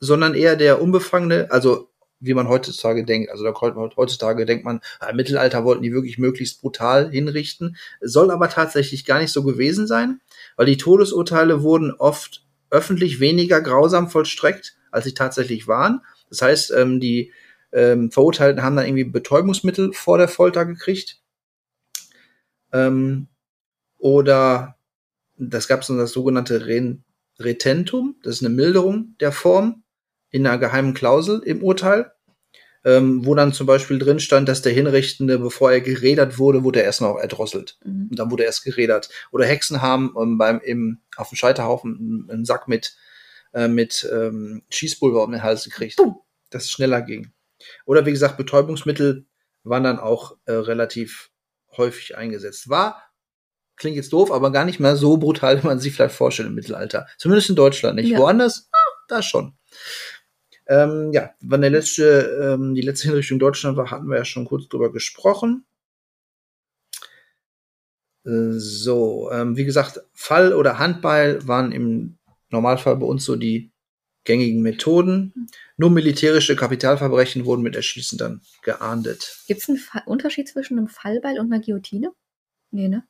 [0.00, 3.52] sondern eher der unbefangene, also wie man heutzutage denkt, also da
[3.96, 9.04] heutzutage denkt man, ah, im Mittelalter wollten die wirklich möglichst brutal hinrichten, soll aber tatsächlich
[9.04, 10.20] gar nicht so gewesen sein,
[10.56, 16.00] weil die Todesurteile wurden oft öffentlich weniger grausam vollstreckt, als sie tatsächlich waren.
[16.30, 17.32] Das heißt, ähm, die
[17.72, 21.20] ähm, Verurteilten haben dann irgendwie Betäubungsmittel vor der Folter gekriegt.
[22.72, 23.28] Ähm,
[23.98, 24.76] oder
[25.36, 26.66] das gab es dann das sogenannte
[27.38, 29.83] Retentum, das ist eine Milderung der Form
[30.34, 32.10] in einer geheimen Klausel im Urteil,
[32.84, 36.80] ähm, wo dann zum Beispiel drin stand, dass der Hinrichtende, bevor er gerädert wurde, wurde
[36.80, 37.78] er erstmal auch erdrosselt.
[37.84, 38.08] Mhm.
[38.10, 39.10] Und dann wurde er erst gerädert.
[39.30, 42.96] Oder Hexen haben ähm, beim, im, auf dem Scheiterhaufen einen, einen Sack mit,
[43.52, 46.16] äh, mit ähm, Schießpulver um den Hals gekriegt, Puh.
[46.50, 47.32] dass es schneller ging.
[47.86, 49.26] Oder wie gesagt, Betäubungsmittel
[49.62, 51.30] waren dann auch äh, relativ
[51.76, 52.68] häufig eingesetzt.
[52.68, 53.04] War,
[53.76, 56.56] klingt jetzt doof, aber gar nicht mehr so brutal, wie man sich vielleicht vorstellt im
[56.56, 57.06] Mittelalter.
[57.18, 58.08] Zumindest in Deutschland nicht.
[58.08, 58.18] Ja.
[58.18, 59.56] Woanders, ah, da schon.
[60.66, 64.46] Ähm, ja, wann der letzte, ähm, die letzte Hinrichtung Deutschland war, hatten wir ja schon
[64.46, 65.66] kurz drüber gesprochen.
[68.24, 72.18] Äh, so, ähm, wie gesagt, Fall oder Handball waren im
[72.50, 73.70] Normalfall bei uns so die
[74.24, 75.48] gängigen Methoden.
[75.76, 79.42] Nur militärische Kapitalverbrechen wurden mit Erschießen dann geahndet.
[79.46, 82.12] Gibt es einen Fa Unterschied zwischen einem Fallbeil und einer Guillotine?
[82.70, 83.06] Nee, ne?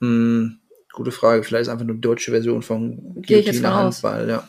[0.00, 0.60] Hm,
[0.92, 1.42] gute Frage.
[1.42, 3.74] Vielleicht ist einfach nur die deutsche Version von Guillotine.
[3.74, 4.48] Handball, ja.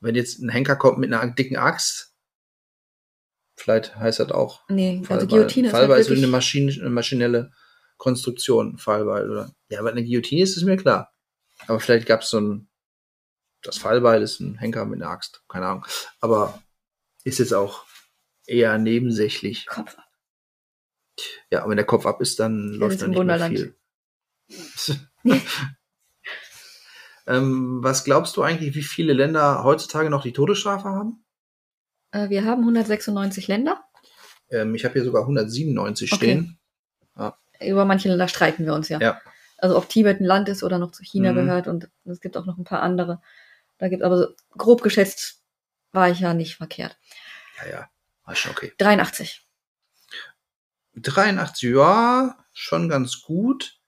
[0.00, 2.14] Wenn jetzt ein Henker kommt mit einer dicken Axt,
[3.56, 5.26] vielleicht heißt das auch Nee, also Fallbeil.
[5.28, 6.26] Guillotine ist Fallbeil halt ist so eine.
[6.26, 7.52] Maschine, eine maschinelle
[7.98, 9.54] Konstruktion, Fallbeil, oder?
[9.68, 11.12] Ja, aber eine Guillotine ist es mir klar.
[11.66, 12.70] Aber vielleicht gab es so ein,
[13.62, 15.86] das Fallbeil ist ein Henker mit einer Axt, keine Ahnung.
[16.20, 16.62] Aber
[17.24, 17.84] ist jetzt auch
[18.46, 19.66] eher nebensächlich.
[19.66, 20.06] Kopf ab.
[21.50, 23.79] Ja, und wenn der Kopf ab ist, dann läuft ist da im nicht mehr viel.
[27.26, 31.24] ähm, was glaubst du eigentlich, wie viele Länder heutzutage noch die Todesstrafe haben?
[32.12, 33.82] Äh, wir haben 196 Länder.
[34.50, 36.16] Ähm, ich habe hier sogar 197 Okay.
[36.16, 36.56] stehen.
[37.62, 38.98] Über manche Länder streiten wir uns ja.
[39.00, 39.20] Ja.
[39.58, 41.36] Also ob Tibet ein Land ist oder noch zu China Mhm.
[41.36, 43.20] gehört und es gibt auch noch ein paar andere.
[43.76, 45.42] Da gibt aber so, grob geschätzt
[45.92, 46.96] war ich ja nicht verkehrt.
[47.58, 47.90] Ja, ja,
[48.24, 48.72] war schon okay.
[48.78, 49.46] 83.
[50.94, 53.78] 83, ja, schon ganz gut.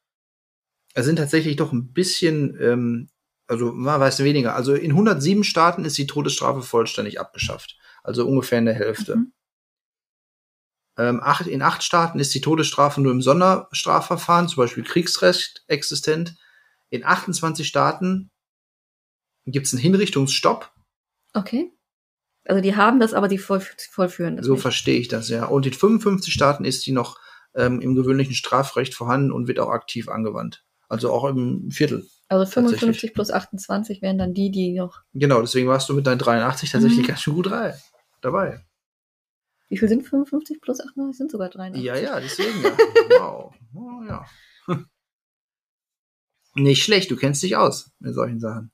[0.94, 3.08] Es sind tatsächlich doch ein bisschen, ähm,
[3.46, 4.54] also man weiß weniger.
[4.54, 7.78] Also in 107 Staaten ist die Todesstrafe vollständig abgeschafft.
[8.02, 9.16] Also ungefähr in der Hälfte.
[9.16, 9.32] Mhm.
[10.98, 16.36] Ähm, acht, in acht Staaten ist die Todesstrafe nur im Sonderstrafverfahren, zum Beispiel Kriegsrecht, existent.
[16.90, 18.30] In 28 Staaten
[19.46, 20.70] gibt es einen Hinrichtungsstopp.
[21.32, 21.72] Okay.
[22.44, 24.62] Also die haben das, aber die voll, vollführen das So nicht.
[24.62, 25.46] verstehe ich das, ja.
[25.46, 27.18] Und in 55 Staaten ist die noch
[27.54, 30.64] ähm, im gewöhnlichen Strafrecht vorhanden und wird auch aktiv angewandt.
[30.92, 32.06] Also auch im Viertel.
[32.28, 33.14] Also 55 tatsächlich.
[33.14, 35.00] plus 28 wären dann die, die noch.
[35.14, 37.06] Genau, deswegen warst du mit deinen 83 tatsächlich Mhm.
[37.06, 37.72] ganz schön gut rein,
[38.20, 38.62] dabei.
[39.70, 41.16] Wie viel sind 55 plus 28?
[41.16, 41.82] Sind sogar 83.
[41.82, 42.76] Ja, ja, deswegen ja.
[43.18, 43.54] wow.
[43.74, 44.26] Oh, ja.
[46.54, 48.70] Nicht schlecht, du kennst dich aus mit solchen Sachen.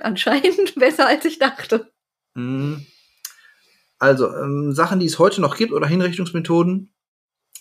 [0.00, 1.90] Anscheinend besser als ich dachte.
[2.34, 2.84] Mhm.
[3.98, 6.92] Also, ähm, Sachen, die es heute noch gibt oder Hinrichtungsmethoden.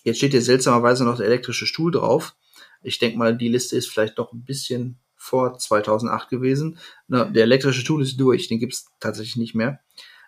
[0.03, 2.35] Jetzt steht hier seltsamerweise noch der elektrische Stuhl drauf.
[2.81, 6.77] Ich denke mal, die Liste ist vielleicht noch ein bisschen vor 2008 gewesen.
[7.07, 9.79] Na, der elektrische Stuhl ist durch, den gibt's tatsächlich nicht mehr.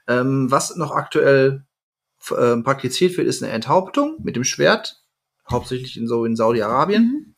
[0.07, 1.65] Ähm, was noch aktuell
[2.37, 5.03] ähm, praktiziert wird, ist eine Enthauptung mit dem Schwert,
[5.49, 7.03] hauptsächlich in so in Saudi-Arabien.
[7.03, 7.35] Mhm.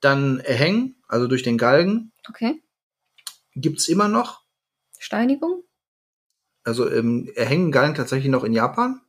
[0.00, 2.62] Dann Erhängen, also durch den Galgen, Okay.
[3.54, 4.42] gibt's immer noch.
[4.98, 5.64] Steinigung?
[6.62, 9.00] Also ähm, Erhängen Galgen tatsächlich noch in Japan.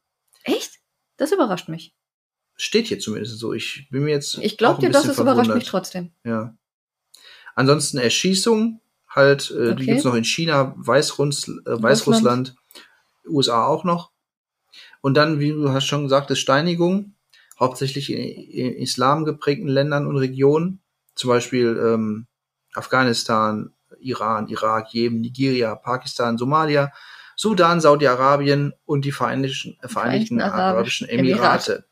[0.43, 0.79] Echt?
[1.17, 1.95] Das überrascht mich.
[2.57, 3.53] Steht hier zumindest so.
[3.53, 4.37] Ich bin mir jetzt.
[4.37, 6.11] Ich glaube dir, das es überrascht mich trotzdem.
[6.23, 6.55] Ja.
[7.55, 9.85] Ansonsten Erschießung, halt, äh, die Okay.
[9.85, 12.55] gibt's noch in China, Weißruss, äh, Weißrussland,
[13.27, 14.11] USA auch noch.
[15.01, 17.13] Und dann, wie du hast schon gesagt, ist Steinigung,
[17.59, 20.81] hauptsächlich in, in islam geprägten Ländern und Regionen,
[21.15, 22.27] zum Beispiel ähm,
[22.73, 26.91] Afghanistan, Iran, Irak, Jemen, Nigeria, Pakistan, Somalia,
[27.37, 31.85] Sudan, Saudi-Arabien und die Vereinigten, äh, Vereinigten Arabischen Arabischen Emirate.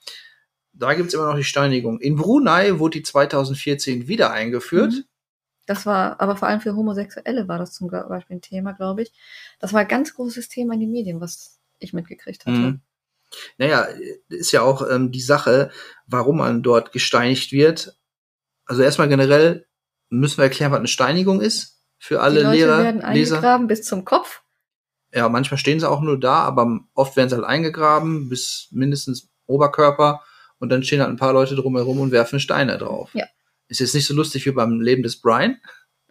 [0.83, 1.99] Da gibt's immer noch die Steinigung.
[1.99, 4.91] In Brunei wurde die 2014 wieder eingeführt.
[4.91, 5.03] Mhm.
[5.65, 9.13] Das war, aber vor allem für Homosexuelle war das zum Beispiel ein Thema, glaube ich.
[9.59, 12.57] Das war ein ganz großes Thema in den Medien, was ich mitgekriegt hatte.
[12.57, 12.81] Mhm.
[13.57, 13.87] Naja,
[14.27, 15.71] ist ja auch ähm, die Sache,
[16.05, 17.97] warum man dort gesteinigt wird.
[18.65, 19.65] Also erstmal generell
[20.09, 21.81] müssen wir erklären, was eine Steinigung ist.
[21.97, 23.37] Für alle Die Leute Lehrer, werden Leser.
[23.37, 24.41] eingegraben bis zum Kopf.
[25.13, 29.29] Ja, manchmal stehen sie auch nur da, aber oft werden sie halt eingegraben bis mindestens
[29.45, 30.21] Oberkörper
[30.63, 33.09] und dann stehen halt ein paar Leute drumherum und werfen Steine drauf.
[33.13, 33.25] Ja.
[33.67, 35.57] Ist jetzt nicht so lustig wie beim Leben des Brian.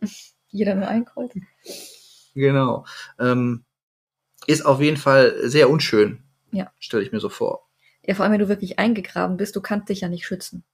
[0.50, 1.32] Jeder nur ein Kreuz.
[2.34, 2.84] Genau.
[3.18, 3.64] Ähm,
[4.46, 6.22] ist auf jeden Fall sehr unschön.
[6.50, 6.70] Ja.
[6.78, 7.66] Stelle ich mir so vor.
[8.04, 10.64] Ja, vor allem, wenn du wirklich eingegraben bist, du kannst dich ja nicht schützen.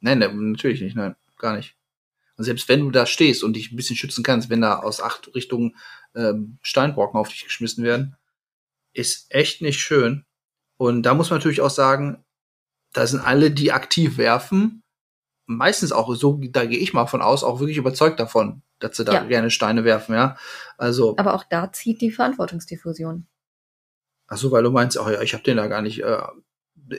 [0.00, 1.76] Nein, ne, natürlich nicht, nein, gar nicht.
[2.36, 5.00] Und selbst wenn du da stehst und dich ein bisschen schützen kannst, wenn da aus
[5.00, 5.76] acht Richtungen
[6.16, 8.16] ähm, Steinbrocken auf dich geschmissen werden,
[8.92, 10.24] ist echt nicht schön.
[10.76, 12.24] Und da muss man natürlich auch sagen,
[12.98, 14.82] da sind alle, die aktiv werfen,
[15.46, 19.04] meistens auch so, da gehe ich mal von aus, auch wirklich überzeugt davon, dass sie
[19.04, 19.24] da Ja.
[19.24, 20.36] gerne Steine werfen, ja.
[20.76, 23.26] Also, Aber auch da zieht die Verantwortungsdiffusion.
[24.30, 26.20] ach so, weil du meinst, ach ja, ich habe den da gar nicht, äh,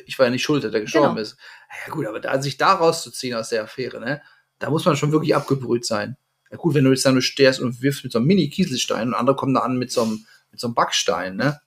[0.06, 1.22] ich war ja nicht schuld, dass der gestorben Genau.
[1.22, 1.38] ist.
[1.86, 4.22] Ja gut, aber da sich da rauszuziehen aus der Affäre, ne,
[4.58, 6.16] da muss man schon wirklich abgebrüht sein.
[6.50, 9.14] Ja gut, wenn du jetzt da nur stehst und wirfst mit so einem Mini-Kieselstein und
[9.14, 11.60] andere kommen da an mit so einem, mit so einem Backstein, ne.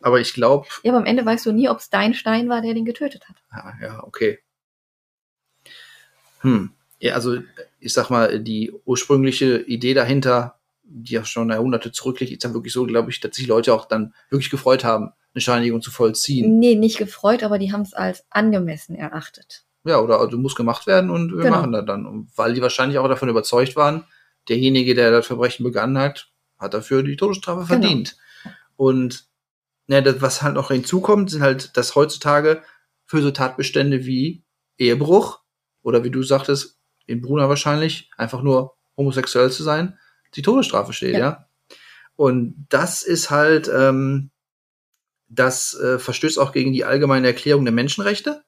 [0.00, 2.62] Aber ich glaube, Ja, aber am Ende weißt du nie, ob es dein Stein war,
[2.62, 3.36] der den getötet hat.
[3.52, 4.38] ja, ja, okay.
[6.40, 6.70] Hm.
[7.00, 7.38] Ja, also
[7.80, 10.58] ich sag mal, die ursprüngliche Idee dahinter
[10.90, 13.84] die ja schon Jahrhunderte zurückliegt, ist dann wirklich so, glaube ich, dass sich Leute auch
[13.86, 16.58] dann wirklich gefreut haben, eine Steinigung zu vollziehen.
[16.58, 19.64] Nee, nicht gefreut, aber die haben es als angemessen erachtet.
[19.84, 21.56] Ja, oder also muss gemacht werden und wir Genau.
[21.56, 22.06] machen das dann.
[22.06, 24.04] Und weil die wahrscheinlich auch davon überzeugt waren,
[24.48, 27.80] derjenige, der das Verbrechen begangen hat, hat dafür die Todesstrafe Genau.
[27.82, 28.16] verdient.
[28.76, 29.26] Und
[29.88, 32.62] ja, das, was halt noch hinzukommt, sind halt, dass heutzutage
[33.06, 34.44] für so Tatbestände wie
[34.76, 35.40] Ehebruch
[35.82, 39.98] oder wie du sagtest, in Bruna wahrscheinlich, einfach nur homosexuell zu sein,
[40.34, 41.18] die Todesstrafe steht, ja.
[41.18, 41.48] Ja.
[42.16, 44.30] Und das ist halt, ähm,
[45.28, 48.44] das äh, verstößt auch gegen die allgemeine Erklärung der Menschenrechte.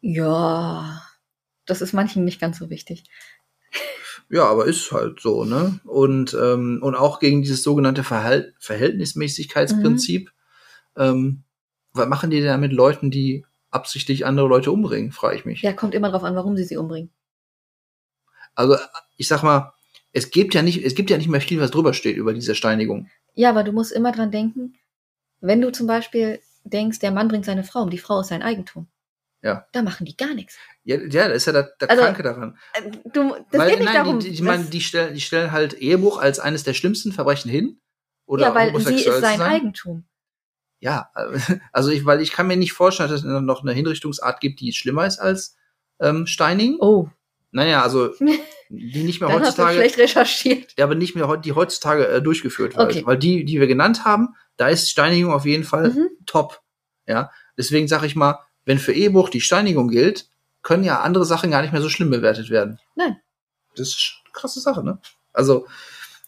[0.00, 1.02] Ja,
[1.66, 3.04] das ist manchen nicht ganz so wichtig.
[4.30, 5.80] Ja, aber ist halt so, ne?
[5.84, 10.30] Und, ähm, und auch gegen dieses sogenannte Verhalt Verhältnismäßigkeitsprinzip.
[10.98, 11.44] Ähm,
[11.92, 15.62] was machen die denn mit Leuten, die absichtlich andere Leute umbringen, frage ich mich.
[15.62, 17.10] Ja, kommt immer drauf an, warum sie sie umbringen.
[18.54, 18.76] Also,
[19.16, 19.72] ich sag mal,
[20.12, 22.54] es gibt ja nicht, es gibt ja nicht mehr viel, was drüber steht über diese
[22.54, 23.08] Steinigung.
[23.34, 24.74] Ja, aber du musst immer dran denken,
[25.40, 28.42] wenn du zum Beispiel denkst, der Mann bringt seine Frau um, die Frau ist sein
[28.42, 28.88] Eigentum.
[29.42, 29.66] Ja.
[29.72, 30.58] Da machen die gar nichts.
[30.82, 32.58] Ja, ja, das ist ja das, das Also, Kranke daran.
[32.74, 34.18] Äh, Du, das Weil, geht nicht nein, darum.
[34.18, 37.50] die, die, ich meine, die stellen, die stellen halt Ehebruch als eines der schlimmsten Verbrechen
[37.50, 37.80] hin.
[38.26, 39.40] Oder ja, weil sie ist sein sein.
[39.40, 40.07] Eigentum.
[40.80, 41.10] Ja,
[41.72, 44.72] also ich, weil ich kann mir nicht vorstellen, dass es noch eine Hinrichtungsart gibt, die
[44.72, 45.56] schlimmer ist als
[46.00, 46.76] ähm, Steinigen.
[46.80, 47.08] Oh,
[47.50, 48.10] Naja, also
[48.68, 50.74] die nicht mehr dann hast du heutzutage, schlecht recherchiert.
[50.78, 52.90] ja, aber nicht mehr die heutzutage äh, durchgeführt wird.
[52.90, 53.02] Okay.
[53.06, 56.08] Weil die, die wir genannt haben, da ist Steinigung auf jeden Fall Mhm.
[56.26, 56.60] top.
[57.06, 60.28] Ja, deswegen sage ich mal, wenn für Ehebruch die Steinigung gilt,
[60.62, 62.78] können ja andere Sachen gar nicht mehr so schlimm bewertet werden.
[62.96, 63.16] Nein.
[63.74, 64.98] Das ist eine krasse Sache, ne?
[65.32, 65.66] Also,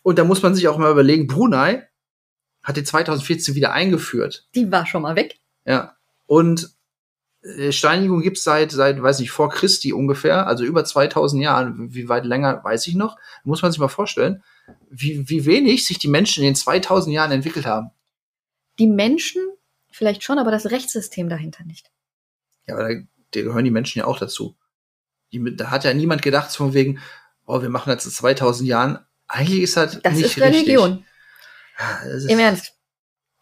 [0.03, 1.87] und da muss man sich auch mal überlegen, Brunei
[2.63, 4.49] hat die 2014 wieder eingeführt.
[4.55, 5.39] Die war schon mal weg.
[5.65, 5.97] Ja.
[6.27, 6.71] Und
[7.43, 11.95] äh, Steinigung gibt's seit, seit, weiß nicht, vor Christi ungefähr, also über 2000 Jahren.
[11.95, 13.19] Wie weit länger, weiß ich noch.
[13.45, 14.43] Muss man sich mal vorstellen,
[14.91, 17.91] wie, wie wenig sich die Menschen in den 2000 Jahren entwickelt haben.
[18.79, 19.43] Die Menschen
[19.91, 21.91] vielleicht schon, aber das Rechtssystem dahinter nicht.
[22.67, 23.01] Ja, aber da,
[23.33, 24.57] da gehören die Menschen ja auch dazu.
[25.33, 27.01] Die, da hat ja niemand gedacht, von wegen,
[27.47, 28.99] oh, wir machen das in 2000 Jahren.
[29.29, 30.91] Eigentlich ist das, Das nicht ist Religion.
[30.91, 31.10] Richtig.
[32.29, 32.75] Im Ernst.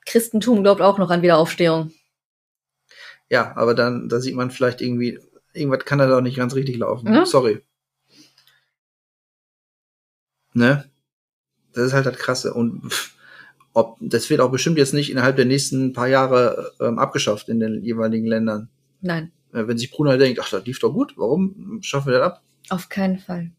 [0.07, 1.92] Christentum glaubt auch noch an Wiederaufstehung.
[3.29, 5.18] ja, aber dann, da sieht man vielleicht irgendwie,
[5.53, 7.12] irgendwas kann da doch nicht ganz richtig laufen.
[7.12, 7.27] Ja.
[7.27, 7.62] Sorry.
[10.55, 10.88] Ne?
[11.72, 12.55] Das ist halt das Krasse.
[12.55, 13.14] Und pff,
[13.74, 17.61] ob, das wird auch bestimmt jetzt nicht innerhalb der nächsten paar Jahre ähm, abgeschafft in
[17.61, 18.68] den jeweiligen Ländern.
[19.01, 22.42] Nein, Wenn sich Brunei denkt, ach, das lief doch gut, warum schaffen wir das ab?
[22.70, 23.53] auf keinen Fall.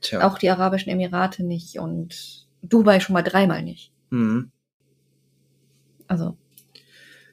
[0.00, 0.26] Tja.
[0.26, 3.92] Auch die Arabischen Emirate nicht und Dubai schon mal dreimal nicht.
[4.12, 4.50] Mhm.
[6.06, 6.36] Also,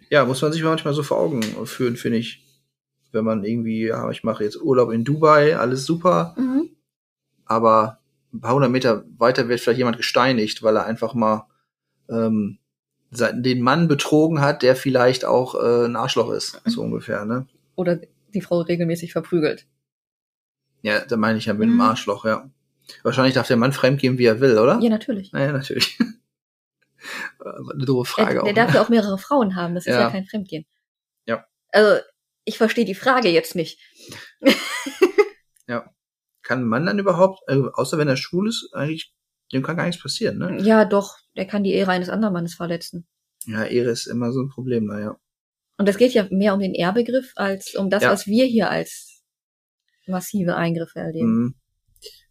[0.09, 2.43] Ja, muss man sich manchmal so vor Augen führen, finde ich.
[3.11, 6.69] Wenn man irgendwie, ja, ich mache jetzt Urlaub in Dubai, alles super, mhm.
[7.45, 7.99] aber
[8.33, 11.47] ein paar hundert Meter weiter wird vielleicht jemand gesteinigt, weil er einfach mal
[12.09, 12.59] ähm,
[13.11, 17.47] den Mann betrogen hat, der vielleicht auch äh, ein Arschloch ist, so ungefähr, ne?
[17.75, 17.99] oder
[18.33, 19.65] die Frau regelmäßig verprügelt.
[20.83, 21.81] Ja, da meine ich ja mit einem Mhm.
[21.81, 22.49] Arschloch, ja.
[23.03, 24.79] Wahrscheinlich darf der Mann fremdgehen, wie er will, oder?
[24.81, 25.31] Ja, natürlich.
[25.33, 25.97] Naja, natürlich.
[27.39, 28.53] Aber Eine doofe Frage der auch.
[28.53, 28.75] darf ne?
[28.75, 30.01] ja auch mehrere Frauen haben, das ist Ja.
[30.01, 30.65] ja, kein Fremdgehen.
[31.25, 31.45] Ja.
[31.71, 32.01] Also,
[32.45, 33.79] ich verstehe die Frage jetzt nicht.
[36.41, 39.13] Kann ein Mann dann überhaupt, äh, außer wenn er schwul ist, eigentlich,
[39.53, 40.57] dem kann gar nichts passieren, ne?
[40.61, 43.07] Ja, doch, der kann die Ehre eines anderen Mannes verletzen.
[43.45, 45.17] Ja, Ehre ist immer so ein Problem, naja.
[45.77, 48.11] Und das geht ja mehr um den Ehrbegriff als um das, Ja.
[48.11, 49.21] was wir hier als
[50.07, 51.27] massive Eingriffe erleben.
[51.43, 51.55] Mhm.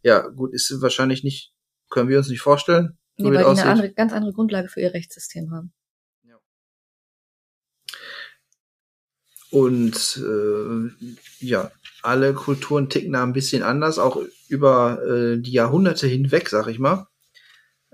[0.02, 1.52] Ja, gut, ist wahrscheinlich nicht,
[1.88, 2.97] können wir uns nicht vorstellen.
[3.18, 3.64] Nee, weil die aussieht.
[3.64, 5.72] eine andere, ganz andere Grundlage für ihr Rechtssystem haben.
[9.50, 11.06] Und äh,
[11.40, 11.70] ja,
[12.02, 16.78] alle Kulturen ticken da ein bisschen anders, auch über äh, die Jahrhunderte hinweg, sag ich
[16.78, 17.08] mal.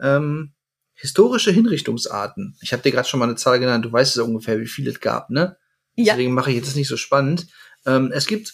[0.01, 0.53] Ähm,
[0.95, 2.57] historische Hinrichtungsarten.
[2.61, 4.91] Ich habe dir gerade schon mal eine Zahl genannt, du weißt ja ungefähr, wie viele
[4.91, 5.57] es gab, ne?
[5.95, 6.15] Ja.
[6.15, 7.47] Deswegen mache ich jetzt nicht so spannend.
[7.87, 8.53] Ähm, es gibt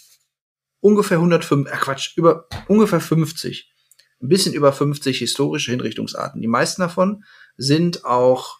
[0.79, 3.70] ungefähr 105, äh Quatsch, über ungefähr 50,
[4.21, 6.41] ein bisschen über 50 historische Hinrichtungsarten.
[6.41, 7.23] Die meisten davon
[7.57, 8.59] sind auch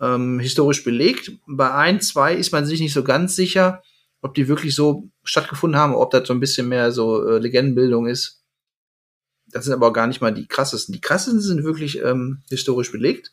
[0.00, 1.32] ähm, historisch belegt.
[1.46, 3.82] Bei ein, zwei ist man sich nicht so ganz sicher,
[4.22, 8.06] ob die wirklich so stattgefunden haben, ob das so ein bisschen mehr so äh, Legendenbildung
[8.06, 8.42] ist.
[9.46, 10.92] Das sind aber auch gar nicht mal die krassesten.
[10.92, 13.32] Die krassesten sind wirklich ähm, historisch belegt.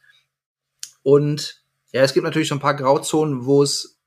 [1.03, 3.99] Und ja, es gibt natürlich so ein paar Grauzonen, wo es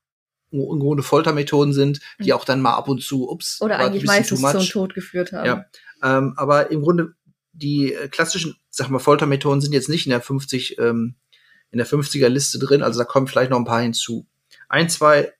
[0.50, 4.40] im Grunde Foltermethoden sind, die auch dann mal ab und zu, ups, Oder eigentlich meistens
[4.40, 5.46] zum Tod geführt haben.
[5.46, 5.64] Ja.
[6.02, 7.14] Ähm, aber im Grunde
[7.54, 11.14] die äh, klassischen, sag mal, Foltermethoden sind jetzt nicht in der 50, ähm,
[11.70, 14.26] in der 50er Liste drin, also da kommen vielleicht noch ein paar hinzu.
[14.68, 15.32] Ein, zwei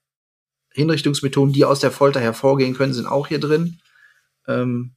[0.72, 3.80] Hinrichtungsmethoden, die aus der Folter hervorgehen können, sind auch hier drin.
[4.46, 4.94] Ähm,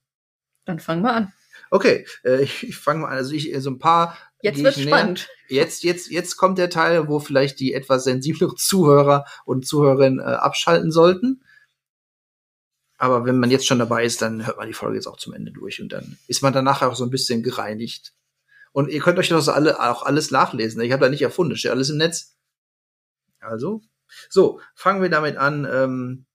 [0.65, 1.33] Dann fangen wir an.
[1.69, 3.17] Okay, äh, ich, ich fange mal an.
[3.17, 4.17] Also ich so ein paar.
[4.41, 4.71] Jetzt näher.
[4.71, 5.27] spannend.
[5.47, 10.23] Jetzt, jetzt, jetzt kommt der Teil, wo vielleicht die etwas sensibleren Zuhörer und Zuhörerinnen äh,
[10.23, 11.43] abschalten sollten.
[12.97, 15.33] Aber wenn man jetzt schon dabei ist, dann hört man die Folge jetzt auch zum
[15.33, 18.13] Ende durch und dann ist man danach auch so ein bisschen gereinigt.
[18.71, 20.81] Und ihr könnt euch das alle, auch alles nachlesen.
[20.81, 22.35] Ich habe da nicht erfunden, steht alles im Netz.
[23.39, 23.81] Also,
[24.29, 26.25] so, fangen wir damit an, ähm,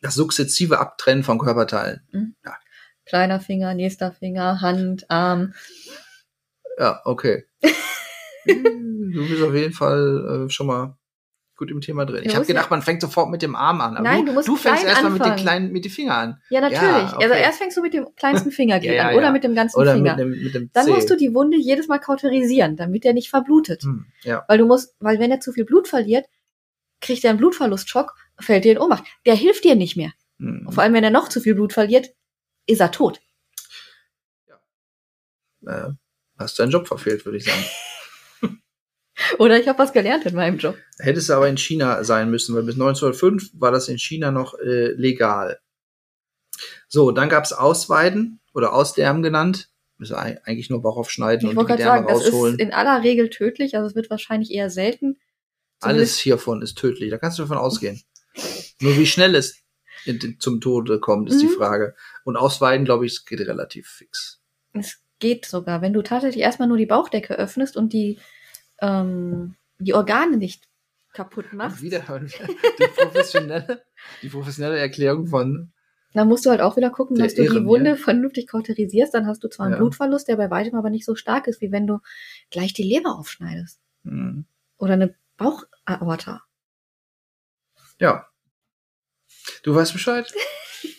[0.00, 2.02] das sukzessive Abtrennen von Körperteilen.
[3.04, 5.52] Kleiner Finger, nächster Finger, Hand, Arm.
[6.78, 7.44] Ja, okay.
[8.46, 10.96] du bist auf jeden Fall äh, schon mal
[11.60, 12.22] gut im Thema drin.
[12.24, 13.94] Du Ich habe ja- gedacht, man fängt sofort mit dem Arm an.
[13.96, 16.42] Aber Nein, du, du musst du fängst erstmal mit den kleinen, mit den Fingern an.
[16.50, 16.82] Ja, natürlich.
[16.82, 17.22] Ja, okay.
[17.24, 19.32] Also erst fängst du mit dem kleinsten Fingerglied Ja, ja, an oder ja.
[19.32, 20.16] mit dem ganzen Oder Finger.
[20.16, 20.90] mit dem, mit dem Dann Zeh.
[20.92, 23.82] musst du die Wunde jedes Mal kauterisieren, damit der nicht verblutet.
[23.84, 24.44] Hm, ja.
[24.48, 26.26] Weil du musst, weil wenn er zu viel Blut verliert,
[27.00, 29.04] kriegt er einen Blutverlustschock, fällt dir in Ohnmacht.
[29.26, 30.12] Der hilft dir nicht mehr.
[30.38, 30.66] Hm.
[30.70, 32.10] Vor allem, wenn er noch zu viel Blut verliert,
[32.66, 33.20] ist er tot.
[35.66, 35.90] Äh,
[36.38, 37.62] hast deinen Job verfehlt, würde ich sagen.
[39.38, 40.76] Oder ich habe was gelernt in meinem Job.
[40.98, 44.54] Hättest du aber in China sein müssen, weil bis 1905 war das in China noch
[44.58, 45.58] äh, legal.
[46.88, 49.68] So, dann gab's Ausweiden oder Ausderben genannt.
[49.98, 52.54] Müssen eigentlich nur Bauch aufschneiden Ich und die Gedärme sagen, das rausholen.
[52.54, 55.18] ist in aller Regel tödlich, also es wird wahrscheinlich eher selten.
[55.80, 57.10] Alles hiervon ist tödlich.
[57.10, 58.02] Da kannst du davon ausgehen.
[58.80, 59.58] Nur wie schnell es
[60.06, 61.50] in- zum Tode kommt, ist die Mhm.
[61.56, 61.94] Frage.
[62.24, 64.40] Und Ausweiden, glaube ich, es geht relativ fix.
[64.72, 68.18] Es geht sogar, wenn du tatsächlich erstmal nur die Bauchdecke öffnest und die,
[68.80, 70.68] ähm, die Organe nicht
[71.12, 73.82] kaputt machst, Wieder die professionelle,
[74.22, 75.72] die professionelle Erklärung von
[76.12, 79.14] dann musst du halt auch wieder gucken, dass du die Wunde vernünftig kauterisierst.
[79.14, 79.78] Dann hast du zwar einen Ja.
[79.78, 82.00] Blutverlust, der bei weitem aber nicht so stark ist, wie wenn du
[82.50, 83.80] gleich die Leber aufschneidest.
[84.02, 84.44] hm,
[84.78, 86.42] Oder eine Bauchaorta.
[87.98, 88.26] Ja.
[89.62, 90.32] Du weißt Bescheid.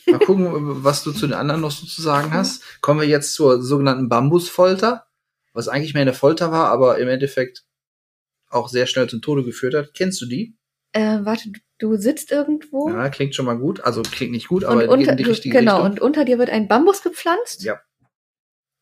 [0.05, 2.63] Mal gucken, was du zu den anderen noch so zu sagen hast.
[2.81, 5.07] Kommen wir jetzt zur sogenannten Bambusfolter,
[5.53, 7.65] was eigentlich mehr eine Folter war, aber im Endeffekt
[8.51, 9.93] auch sehr schnell zum Tode geführt hat.
[9.93, 10.55] Kennst du die?
[10.93, 13.81] Äh, warte, du- sitzt irgendwo Ja, klingt schon mal gut.
[13.81, 15.91] Also klingt nicht gut, aber unter, in die richtige genau, Richtung.
[15.93, 17.63] und unter dir wird ein Bambus gepflanzt.
[17.63, 17.79] Ja.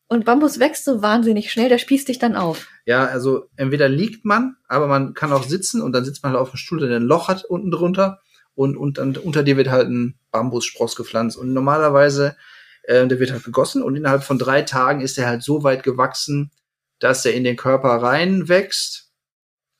[0.08, 2.66] Und Bambus wächst so wahnsinnig schnell, der spießt dich dann auf.
[2.84, 6.42] Ja, also entweder liegt man, aber man kann auch sitzen und dann sitzt man halt
[6.42, 8.20] auf dem Stuhl, der ein Loch hat unten drunter
[8.54, 12.36] und, und dann unter dir wird halt ein Bambusspross gepflanzt und normalerweise
[12.82, 15.84] äh, der wird halt gegossen und innerhalb von drei Tagen ist er halt so weit
[15.84, 16.50] gewachsen,
[16.98, 19.09] dass er in den Körper reinwächst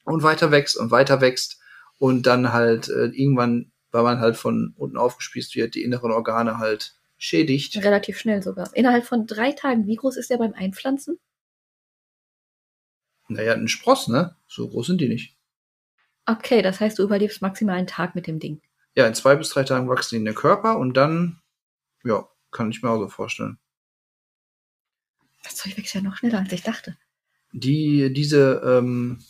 [0.04, 1.60] und weiter wächst und weiter wächst
[1.98, 6.58] und dann halt äh, irgendwann, weil man halt von unten aufgespießt wird, die inneren Organe
[6.58, 7.76] halt schädigt.
[7.84, 8.74] Relativ schnell sogar.
[8.74, 9.86] Innerhalb von drei Tagen.
[9.86, 11.18] Wie groß ist der beim Einpflanzen?
[13.28, 14.34] Naja, ein Spross, ne?
[14.48, 15.36] So groß sind die nicht.
[16.26, 18.60] Okay, das heißt, du überlebst maximal einen Tag mit dem Ding.
[18.94, 21.40] Ja, in zwei bis drei Tagen wachsen die in den Körper und dann,
[22.02, 23.58] ja, kann ich mir auch so vorstellen.
[25.44, 26.96] Das Zeug wächst ja noch schneller, als ich dachte.
[27.52, 29.22] Die, diese ähm,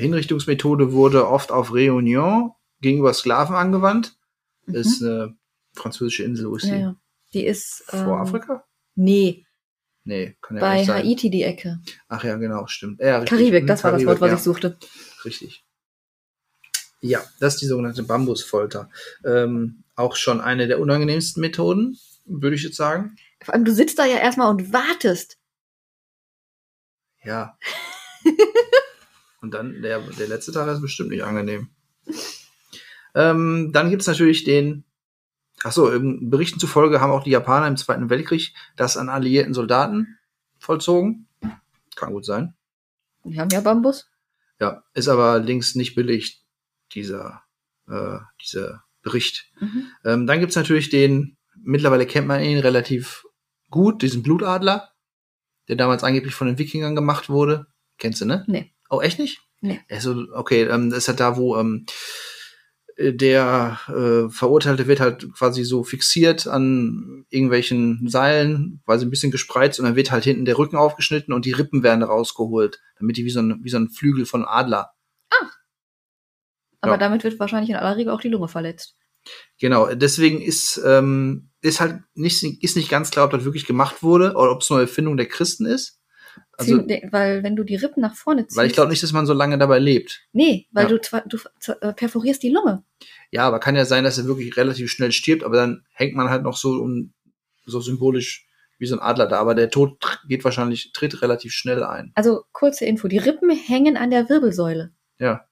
[0.00, 4.16] Hinrichtungsmethode wurde oft auf Réunion gegenüber Sklaven angewandt.
[4.66, 5.36] Das ist eine
[5.74, 6.70] französische Insel, wo ist Mhm.
[6.70, 6.82] ja, die?
[6.82, 6.96] ja.
[7.32, 7.84] Die ist.
[7.88, 8.64] Vor ähm, Afrika?
[8.94, 9.42] Nee,
[10.04, 11.02] Nee, kann ja bei nicht sein.
[11.04, 11.80] Haiti die Ecke.
[12.08, 13.00] Ach ja, genau, stimmt.
[13.00, 13.24] Ja.
[13.24, 14.78] Karibik, Mhm, das war das Karibik, Wort, was ich suchte.
[15.24, 15.64] Richtig.
[17.00, 18.88] Ja, das ist die sogenannte Bambusfolter.
[19.24, 23.16] Ähm, auch schon eine der unangenehmsten Methoden, würde ich jetzt sagen.
[23.42, 25.38] Vor allem, du sitzt da ja erstmal und wartest.
[27.24, 27.58] Ja.
[29.40, 31.70] Und dann, der, der letzte Tag ist bestimmt nicht angenehm.
[33.14, 34.84] Ähm, dann gibt's natürlich den,
[35.62, 40.18] achso, Berichten zufolge haben auch die Japaner im Zweiten Weltkrieg das an alliierten Soldaten
[40.58, 41.28] vollzogen.
[41.94, 42.54] Kann gut sein.
[43.24, 44.08] Die haben ja Bambus.
[44.60, 46.42] Ja, ist aber links nicht belegt,
[46.94, 47.42] dieser,
[47.88, 49.50] äh, dieser Bericht.
[49.60, 49.86] Mhm.
[50.04, 53.24] Ähm, dann gibt's natürlich den, mittlerweile kennt man ihn relativ
[53.70, 54.90] gut, diesen Blutadler,
[55.68, 57.66] der damals angeblich von den Wikingern gemacht wurde.
[57.98, 58.44] Kennst du, ne?
[58.46, 58.74] Nee.
[58.90, 59.40] Oh, echt nicht?
[59.60, 59.80] Nee.
[59.90, 61.86] Also, okay, ähm, das ist halt da, wo ähm,
[62.96, 69.32] äh, der äh, Verurteilte wird halt quasi so fixiert an irgendwelchen Seilen, quasi ein bisschen
[69.32, 73.16] gespreizt und dann wird halt hinten der Rücken aufgeschnitten und die Rippen werden rausgeholt, damit
[73.16, 74.92] die wie so ein, wie so ein Flügel von Adler.
[76.80, 76.98] Aber Ja.
[76.98, 78.96] damit wird wahrscheinlich in aller Regel auch die Lunge verletzt.
[79.58, 84.02] Genau, deswegen ist, ähm, ist halt nicht, ist nicht ganz klar, ob das wirklich gemacht
[84.02, 86.00] wurde oder ob es nur eine Erfindung der Christen ist.
[86.58, 86.78] Also,
[87.10, 88.56] weil wenn du die Rippen nach vorne ziehst.
[88.56, 90.22] weil ich glaube nicht, dass man so lange dabei lebt.
[90.32, 90.88] Nee, weil Ja.
[90.90, 91.38] du, zwar, du
[91.80, 92.82] äh, perforierst die Lunge.
[93.30, 96.30] Ja, aber kann ja sein, dass er wirklich relativ schnell stirbt, aber dann hängt man
[96.30, 97.12] halt noch so um,
[97.66, 98.46] so symbolisch
[98.78, 99.38] wie so ein Adler da.
[99.38, 99.98] Aber der Tod
[100.28, 102.12] geht wahrscheinlich, tritt relativ schnell ein.
[102.14, 104.92] Also kurze Info, die Rippen hängen an der Wirbelsäule.
[105.18, 105.46] Ja.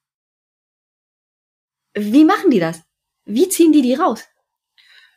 [1.94, 2.80] Wie machen die das?
[3.24, 4.24] Wie ziehen die die raus?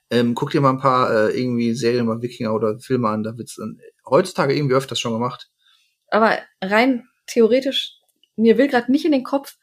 [0.09, 3.37] Ähm, guck dir mal ein paar äh, irgendwie Serien über Wikinger oder Filme an, da
[3.37, 5.49] wird's dann heutzutage irgendwie öfters schon gemacht.
[6.09, 7.99] Aber rein theoretisch,
[8.35, 9.57] mir will gerade nicht in den Kopf,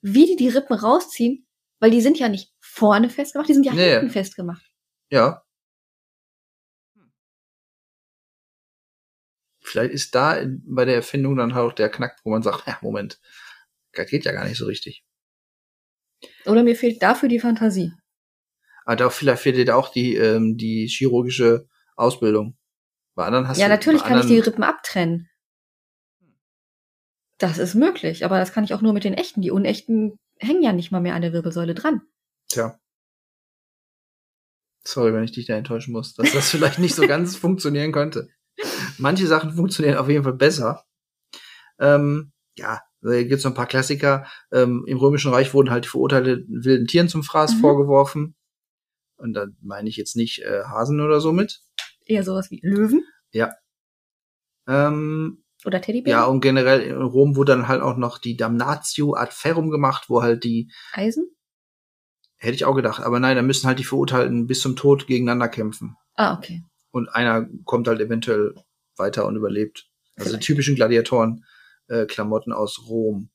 [0.00, 1.46] wie die die Rippen rausziehen,
[1.78, 3.90] weil die sind ja nicht vorne festgemacht, die sind ja Nee.
[3.92, 4.64] hinten festgemacht.
[5.10, 5.42] Ja.
[9.62, 12.78] Vielleicht ist da bei der Erfindung dann halt auch der Knack, wo man sagt, ja,
[12.82, 13.20] Moment,
[13.92, 15.04] das geht ja gar nicht so richtig.
[16.46, 17.92] Oder mir fehlt dafür die Fantasie.
[18.84, 22.56] Aber da vielleicht fehlt dir da auch die, ähm, die chirurgische Ausbildung.
[23.14, 25.28] Bei anderen hast ja, du, natürlich kann ich die anderen- Rippen abtrennen.
[27.38, 29.42] Das ist möglich, aber das kann ich auch nur mit den echten.
[29.42, 32.00] Die unechten hängen ja nicht mal mehr an der Wirbelsäule dran.
[32.48, 32.78] Tja.
[34.84, 38.28] Sorry, wenn ich dich da enttäuschen muss, dass das vielleicht nicht so ganz funktionieren könnte.
[38.98, 40.84] Manche Sachen funktionieren auf jeden Fall besser.
[41.78, 44.26] Ähm, ja, da gibt's noch ein paar Klassiker.
[44.52, 47.60] Ähm, Im Römischen Reich wurden halt die verurteilten wilden Tieren zum Fraß Mhm.
[47.60, 48.36] vorgeworfen.
[49.18, 51.60] Und da meine ich jetzt nicht äh, Hasen oder so mit.
[52.04, 53.04] Eher sowas wie Löwen
[54.68, 56.20] Ähm, oder Teddybären.
[56.20, 60.04] ja, und generell in Rom wurde dann halt auch noch die Damnatio ad ferrum gemacht,
[60.08, 61.28] wo halt die, Eisen?
[62.36, 65.48] hätte ich auch gedacht, aber nein, da müssen halt die Verurteilten bis zum Tod gegeneinander
[65.48, 65.96] kämpfen.
[66.14, 66.62] Ah, okay.
[66.92, 68.54] und einer kommt halt eventuell
[68.96, 69.86] weiter und überlebt.
[70.16, 73.28] Also die typischen Gladiatoren-Klamotten aus Rom.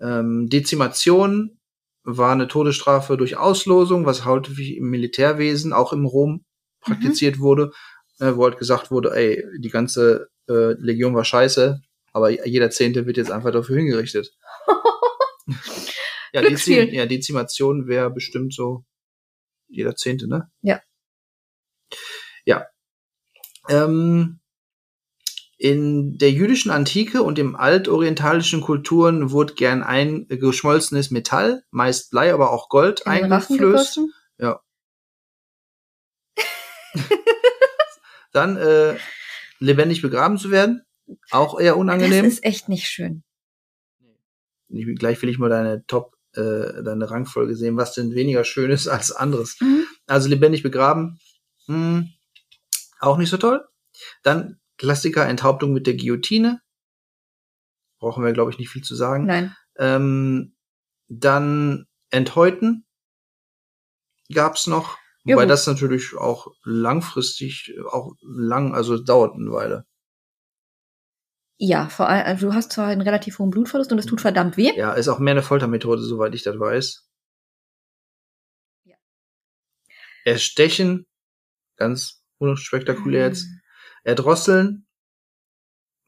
[0.00, 1.58] Ähm, Dezimation
[2.02, 6.44] war eine Todesstrafe durch Auslosung, was häufig im Militärwesen, auch im Rom,
[6.80, 7.72] praktiziert wurde,
[8.18, 11.80] äh, wo halt gesagt wurde, ey, die ganze äh, Legion war scheiße,
[12.12, 14.32] aber jeder Zehnte wird jetzt einfach dafür hingerichtet.
[16.32, 16.86] ja, Glücksspiel.
[16.86, 18.84] Dezi ja, Dezimation wäre bestimmt so
[19.68, 20.50] jeder Zehnte, ne?
[20.62, 20.80] Ja.
[22.44, 22.66] Ja.
[23.68, 24.40] Ähm,
[25.56, 32.32] in der jüdischen Antike und im altorientalischen Kulturen wurde gern ein geschmolzenes Metall, meist Blei,
[32.32, 33.58] aber auch Gold, In eingeflößt.
[33.58, 34.12] gegossen?
[38.32, 38.96] Dann äh,
[39.60, 40.82] lebendig begraben zu werden,
[41.30, 42.24] auch eher unangenehm.
[42.24, 43.22] Das ist echt nicht schön.
[44.68, 48.70] Ich, gleich will ich mal deine Top, äh, deine Rangfolge sehen, was denn weniger schön
[48.70, 49.60] ist als anderes.
[49.60, 49.84] Mhm.
[50.06, 51.20] Also lebendig begraben,
[51.66, 52.06] mh,
[53.00, 53.64] auch nicht so toll.
[54.22, 56.62] Dann Klassiker Enthauptung mit der Guillotine.
[57.98, 59.26] Brauchen wir, glaube ich, nicht viel zu sagen.
[59.26, 59.54] Nein.
[59.76, 60.54] Ähm,
[61.08, 62.86] dann Enthäuten
[64.32, 64.96] gab's noch.
[65.30, 65.52] Ja, Wobei gut.
[65.52, 69.86] das natürlich auch langfristig, auch lang, also dauert eine Weile.
[71.56, 74.56] Ja, vor allem, also du hast zwar einen relativ hohen Blutverlust und es tut verdammt
[74.56, 74.72] weh.
[74.74, 77.08] Ja, ist auch mehr eine Foltermethode, soweit ich das weiß.
[78.86, 78.96] Ja.
[80.24, 81.06] Erstechen,
[81.76, 83.46] ganz unspektakulär jetzt.
[84.02, 84.88] Erdrosseln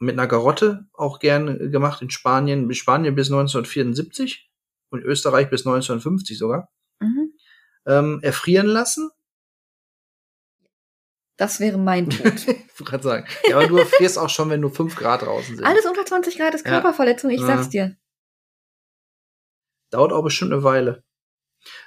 [0.01, 4.51] mit einer Garotte, auch gern gemacht in Spanien, Spanien bis 1974
[4.91, 6.73] und Österreich bis 1950 sogar.
[7.85, 7.93] Mhm.
[7.93, 9.11] Ähm, erfrieren lassen.
[11.37, 12.35] Das wäre mein Tod.
[12.35, 13.27] ich wollte gerade sagen.
[13.49, 15.65] Ja, aber du erfrierst auch schon, wenn nur 5 Grad draußen sind.
[15.65, 16.65] Alles unter 20 Grad ist.
[16.65, 17.47] Körperverletzung, ich Ja.
[17.47, 17.97] sag's dir.
[19.91, 21.05] Dauert auch bestimmt eine Weile.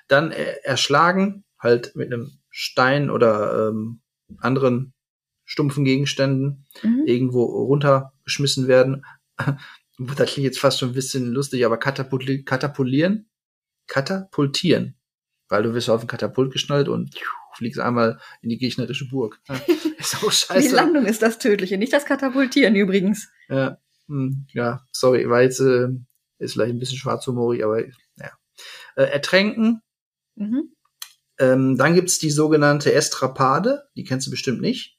[0.08, 4.02] Dann äh, erschlagen, halt mit einem Stein oder ähm,
[4.40, 4.94] anderen
[5.46, 7.04] stumpfen Gegenständen Mhm.
[7.06, 9.06] irgendwo runtergeschmissen werden.
[9.98, 13.30] Das klingt jetzt fast schon ein bisschen lustig, aber katapuli katapulieren,
[13.88, 14.95] katapultieren.
[15.50, 17.16] Weil du wirst auf ein Katapult geschnallt und
[17.54, 19.40] fliegst einmal in die gegnerische Burg.
[19.48, 19.56] Ja,
[19.98, 20.76] Ist auch Die scheiße.
[20.76, 23.30] Landung ist das Tödliche, nicht das Katapultieren übrigens.
[23.48, 23.78] Ja,
[24.08, 25.88] hm, ja sorry, war jetzt äh,
[26.40, 28.32] ist vielleicht ein bisschen schwarzhumorig, aber ja.
[28.96, 29.82] Äh, ertränken.
[30.36, 30.74] Mhm.
[31.38, 34.98] Ähm, dann gibt's die sogenannte Estrapade, die kennst du bestimmt nicht.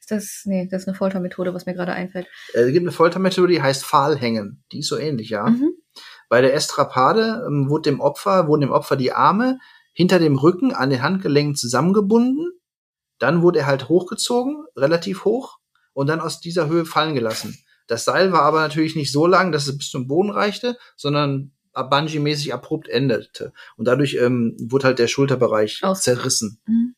[0.00, 2.26] Ist das, nee, das ist eine Foltermethode, was mir gerade einfällt.
[2.54, 4.62] Äh, Es gibt eine Foltermethode, die heißt Pfahlhängen.
[4.72, 5.48] Die ist so ähnlich, ja.
[5.48, 5.72] Mhm.
[6.28, 9.58] Bei der Estrapade ähm, wurde dem Opfer, wurden dem Opfer die Arme
[9.92, 12.52] hinter dem Rücken an den Handgelenken zusammengebunden.
[13.18, 15.58] Dann wurde er halt hochgezogen, relativ hoch,
[15.92, 17.58] und dann aus dieser Höhe fallen gelassen.
[17.86, 21.52] Das Seil war aber natürlich nicht so lang, dass es bis zum Boden reichte, sondern
[21.74, 23.52] Bungee-mäßig abrupt endete.
[23.76, 26.60] Und dadurch ähm, wurde halt der Schulterbereich Aus- zerrissen.
[26.66, 26.94] Mhm.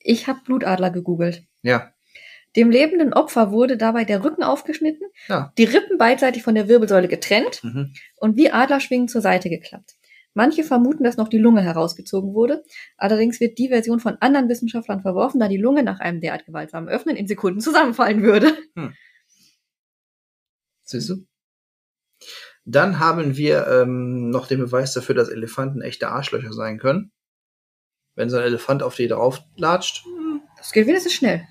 [0.00, 1.44] Ich habe Blutadler gegoogelt.
[1.62, 1.92] Ja.
[2.56, 5.52] Dem lebenden Opfer wurde dabei der Rücken aufgeschnitten, Ja.
[5.58, 7.94] die Rippen beidseitig von der Wirbelsäule getrennt Mhm.
[8.16, 9.94] und wie Adlerschwingen zur Seite geklappt.
[10.34, 12.64] Manche vermuten, dass noch die Lunge herausgezogen wurde.
[12.96, 16.88] Allerdings wird die Version von anderen Wissenschaftlern verworfen, da die Lunge nach einem derart gewaltsamen
[16.88, 18.52] Öffnen in Sekunden zusammenfallen würde.
[20.82, 21.26] Siehst du?
[22.64, 27.12] Dann haben wir ähm, noch den Beweis dafür, dass Elefanten echte Arschlöcher sein können.
[28.14, 30.04] Wenn so ein Elefant auf die drauf latscht,
[30.56, 31.46] Das geht wenigstens schnell.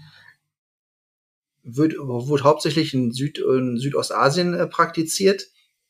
[1.64, 5.48] wird, wurde hauptsächlich in, Süd in Südostasien äh, praktiziert.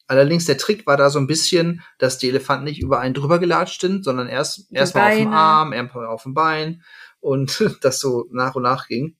[0.07, 3.39] Allerdings der Trick war da so ein bisschen, dass die Elefanten nicht über einen drüber
[3.39, 5.33] gelatscht sind, sondern erst erstmal auf dem.
[5.33, 6.83] Arm, erstmal auf dem Bein
[7.19, 9.17] und das so nach und nach ging.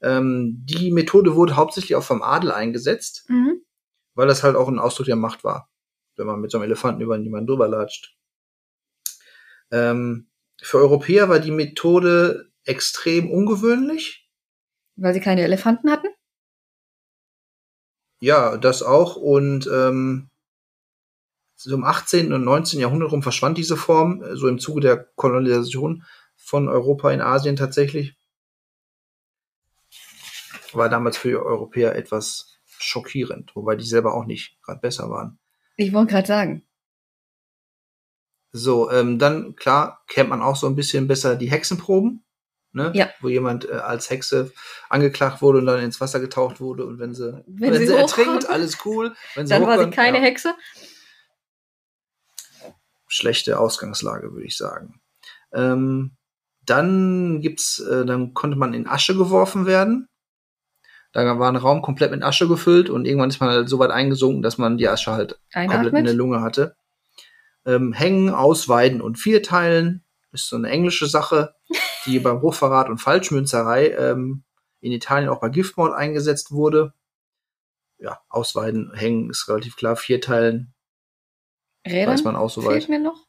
[0.00, 3.60] Ähm, die Methode wurde hauptsächlich auch vom Adel eingesetzt, Mhm.
[4.14, 5.70] weil das halt auch ein Ausdruck der Macht war,
[6.16, 8.16] wenn man mit so einem Elefanten über jemanden drüber latscht.
[9.70, 10.28] Ähm,
[10.60, 14.28] für Europäer war die Methode extrem ungewöhnlich.
[14.96, 16.08] Weil sie keine Elefanten hatten?
[18.22, 19.16] Ja, das auch.
[19.16, 20.30] Und ähm,
[21.56, 22.32] so im 18.
[22.32, 22.78] und 19.
[22.78, 26.04] Jahrhundert rum verschwand diese Form, äh, so im Zuge der Kolonisation
[26.36, 28.14] von Europa in Asien tatsächlich.
[30.72, 35.40] War damals für die Europäer etwas schockierend, wobei die selber auch nicht gerade besser waren.
[35.76, 36.62] Ich wollte gerade sagen.
[38.52, 42.22] So, ähm, dann klar kennt man auch so ein bisschen besser die Hexenproben,
[42.72, 42.90] ne?
[42.94, 43.10] Ja.
[43.20, 44.52] wo jemand äh, als Hexe
[44.88, 47.94] angeklagt wurde und dann ins Wasser getaucht wurde und wenn sie Wenn wenn, sie sie,
[47.96, 49.14] ertrinkt, alles cool.
[49.34, 50.24] Wenn Dann war sie keine ja.
[50.24, 50.54] Hexe.
[53.08, 55.00] schlechte Ausgangslage, würde ich sagen.
[55.52, 56.12] Ähm,
[56.64, 60.08] dann gibt's, äh, dann konnte man in Asche geworfen werden.
[61.12, 63.90] Da war ein Raum komplett mit Asche gefüllt und irgendwann ist man halt so weit
[63.90, 66.14] eingesunken, dass man die Asche halt komplett in der Einatmet.
[66.14, 66.74] Lunge hatte.
[67.66, 71.54] Ähm, Hängen, Ausweiden und Vierteilen ist so eine englische Sache,
[72.06, 74.44] die beim Hochverrat und Falschmünzerei ähm,
[74.80, 76.92] in Italien auch bei Giftmord eingesetzt wurde.
[77.98, 80.74] Ja, Ausweiden, Hängen ist relativ klar, Vierteilen
[81.86, 82.84] Rädern weiß man auch soweit.
[82.84, 83.26] fehlt mir noch.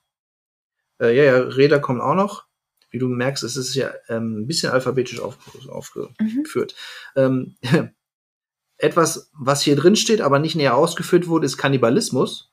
[1.00, 2.46] Äh, ja, ja, Räder kommen auch noch.
[2.90, 6.76] Wie du merkst, es ist ja ähm, ein bisschen alphabetisch auf, aufgeführt.
[7.16, 7.56] Ähm,
[8.78, 12.52] etwas, was hier drin steht, aber nicht näher ausgeführt wurde, ist Kannibalismus.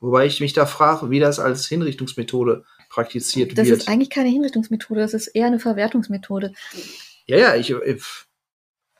[0.00, 3.78] Wobei ich mich da frage, wie das als Hinrichtungsmethode praktiziert Das wird.
[3.78, 6.52] ist eigentlich keine Hinrichtungsmethode, das ist eher eine Verwertungsmethode.
[7.26, 8.04] ja, ja, ich, ich,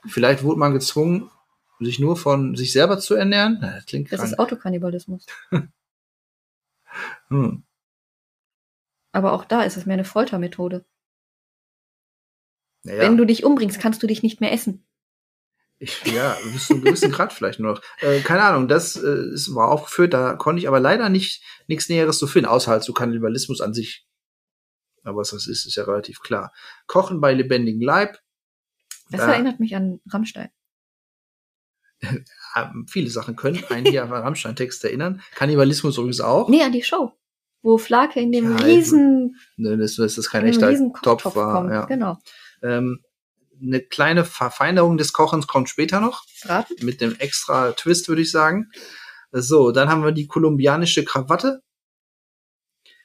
[0.06, 1.30] vielleicht wurde man gezwungen,
[1.78, 3.58] sich nur von sich selber zu ernähren.
[3.60, 4.32] Das klingt Das krank.
[4.32, 5.26] ist Autokannibalismus.
[7.28, 7.64] hm.
[9.12, 10.84] Aber auch da ist es mehr eine Foltermethode.
[12.84, 13.00] Naja.
[13.02, 14.86] Wenn du dich umbringst, kannst du dich nicht mehr essen.
[15.82, 17.82] Ich, ja, bis zu einem gewissen Grad vielleicht nur noch.
[18.00, 21.88] Äh, keine Ahnung, das äh, ist, war aufgeführt, da konnte ich aber leider nicht nichts
[21.88, 24.06] Näheres zu finden, außer halt so Kannibalismus an sich.
[25.02, 26.52] Aber was das ist, ist ja relativ klar.
[26.86, 28.18] Kochen bei lebendigem Leib.
[29.10, 30.50] Das Da- erinnert mich an Rammstein.
[32.56, 35.20] Ähm, viele Sachen können einen hier an Rammstein-Text erinnern.
[35.34, 36.48] Kannibalismus übrigens auch.
[36.48, 37.12] Nee, an die Show.
[37.62, 40.72] Wo Flake in dem Ja, riesen, Ne, das, das ist kein echter
[41.02, 41.54] Topf war.
[41.54, 41.70] kommt.
[41.70, 41.84] Ja.
[41.86, 42.18] Genau.
[42.62, 43.04] Ähm,
[43.62, 46.24] eine kleine Verfeinerung des Kochens kommt später noch.
[46.44, 46.74] Raten?
[46.84, 48.70] Mit dem extra Twist, würde ich sagen.
[49.30, 51.62] So, dann haben wir die kolumbianische Krawatte.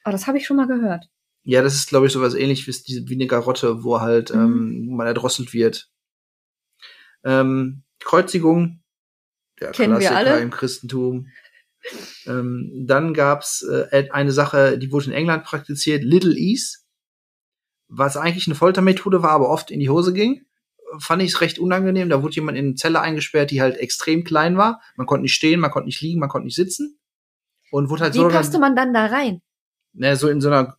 [0.03, 1.05] Aber das habe ich schon mal gehört.
[1.43, 4.39] Ja, das ist, glaube ich, sowas ähnlich wie, wie eine Garotte, wo halt Mhm.
[4.41, 5.89] ähm, man erdrosselt wird.
[7.23, 8.83] Ähm, Kreuzigung,
[9.59, 10.41] der Kennen wir Klassiker alle.
[10.41, 11.27] im Christentum.
[12.25, 16.79] Ähm, dann gab's äh, eine Sache, die wurde in England praktiziert, Little Ease,
[17.87, 20.45] was eigentlich eine Foltermethode war, aber oft in die Hose ging.
[20.99, 22.09] Fand ich recht unangenehm.
[22.09, 24.81] Da wurde jemand in eine Zelle eingesperrt, die halt extrem klein war.
[24.95, 26.99] Man konnte nicht stehen, man konnte nicht liegen, man konnte nicht sitzen.
[27.71, 29.41] Und wurde halt Wie so, passte man dann da rein?
[29.97, 30.77] ne, so in so einer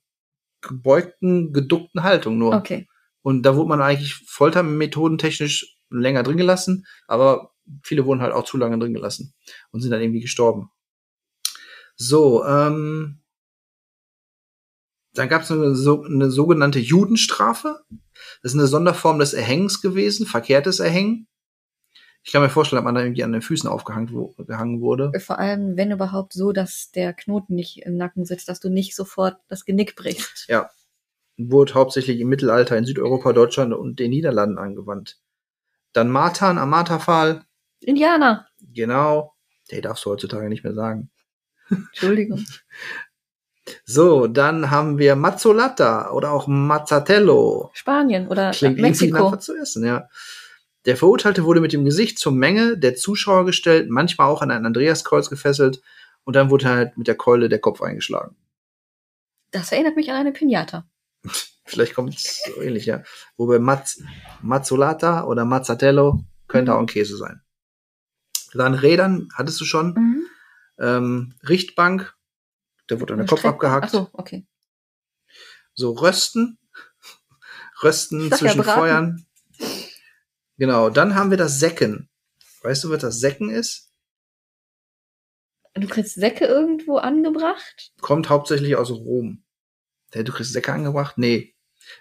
[0.60, 2.54] gebeugten, geduckten Haltung nur.
[2.54, 2.88] Okay.
[3.22, 7.52] Und da wurde man eigentlich foltermethodentechnisch länger drin gelassen, aber
[7.82, 9.34] viele wurden halt auch zu lange drin gelassen
[9.70, 10.70] und sind dann irgendwie gestorben.
[11.96, 13.20] So, ähm,
[15.18, 17.80] dann gab es eine, so, eine sogenannte Judenstrafe.
[18.42, 21.26] Das ist eine Sonderform des Erhängens gewesen, verkehrtes Erhängen.
[22.22, 25.12] Ich kann mir vorstellen, dass man da irgendwie an den Füßen aufgehangen wo, wurde.
[25.18, 28.94] Vor allem, wenn überhaupt so, dass der Knoten nicht im Nacken sitzt, dass du nicht
[28.94, 30.46] sofort das Genick brichst.
[30.48, 30.70] Ja.
[31.36, 35.18] Wurde hauptsächlich im Mittelalter in Südeuropa, Deutschland und den Niederlanden angewandt.
[35.92, 37.44] Dann Martan am Marterpfahl.
[37.80, 38.46] Indianer.
[38.60, 39.34] Genau.
[39.70, 41.10] Der darfst du heutzutage nicht mehr sagen.
[41.70, 42.44] Entschuldigung.
[43.84, 47.70] So, dann haben wir Mazzolata oder auch Mazzatello.
[47.74, 49.32] Spanien oder Klingt nach Mexiko.
[49.32, 50.08] was zu essen, ja.
[50.84, 54.64] Der Verurteilte wurde mit dem Gesicht zur Menge der Zuschauer gestellt, manchmal auch an ein
[54.64, 55.80] Andreaskreuz gefesselt
[56.24, 58.36] und dann wurde halt mit der Keule der Kopf eingeschlagen.
[59.50, 60.86] Das erinnert mich an eine Pinata.
[61.64, 63.02] Vielleicht kommt es so ähnlich, ja.
[63.36, 64.02] Wobei Mazz,
[64.40, 66.76] Mazzolata oder Mazzatello könnte Mhm.
[66.76, 67.42] auch ein Käse sein.
[68.54, 69.92] Dann Rädern, hattest du schon.
[69.94, 70.22] Mhm.
[70.78, 72.14] Ähm, Richtbank,
[72.88, 73.84] da wurde dann der Kopf Streck- abgehackt.
[73.86, 74.46] Ach so, okay.
[75.74, 76.58] So Rösten.
[77.82, 78.80] Rösten ja zwischen braten.
[78.80, 79.26] Feuern.
[80.56, 82.08] Genau, dann haben wir das Säcken.
[82.62, 83.92] Weißt du, was das Säcken ist?
[85.74, 87.92] Du kriegst Säcke irgendwo angebracht?
[88.00, 89.44] Kommt hauptsächlich aus Rom.
[90.12, 91.18] Hey, du kriegst Säcke angebracht?
[91.18, 91.54] Nee.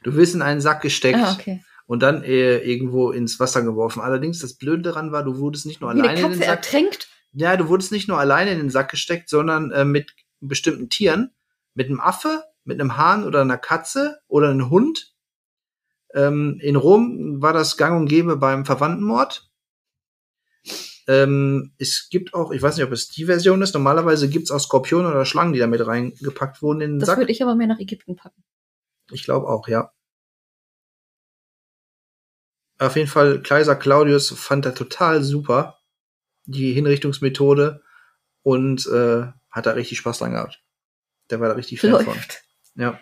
[0.03, 1.63] Du wirst in einen Sack gesteckt Ah, okay.
[1.85, 4.01] und dann äh, irgendwo ins Wasser geworfen.
[4.01, 6.47] Allerdings, das Blöde daran war, du wurdest nicht nur Wie eine alleine in den Sack.
[6.47, 7.07] ertränkt?
[7.33, 11.31] Ja, du wurdest nicht nur alleine in den Sack gesteckt, sondern äh, mit bestimmten Tieren.
[11.73, 15.13] Mit einem Affe, mit einem Hahn oder einer Katze oder einem Hund.
[16.13, 19.49] Ähm, in Rom war das gang und gäbe beim Verwandtenmord.
[21.07, 24.59] Ähm, es gibt auch, ich weiß nicht, ob es die Version ist, normalerweise gibt's auch
[24.59, 27.19] Skorpione oder Schlangen, die damit reingepackt wurden in den Das Sack.
[27.19, 28.43] würde ich aber mehr nach Ägypten packen.
[29.11, 29.91] Ich glaube auch, ja.
[32.79, 35.79] Auf jeden Fall, Kaiser Claudius fand er total super,
[36.45, 37.81] die Hinrichtungsmethode,
[38.47, 40.63] und äh, hat da richtig Spaß dran gehabt.
[41.29, 42.17] Der war da richtig Fan von.
[42.75, 42.97] Ja.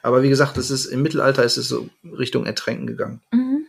[0.00, 3.20] Aber wie gesagt, das ist im Mittelalter ist es so Richtung Ertränken gegangen.
[3.32, 3.66] Mhm.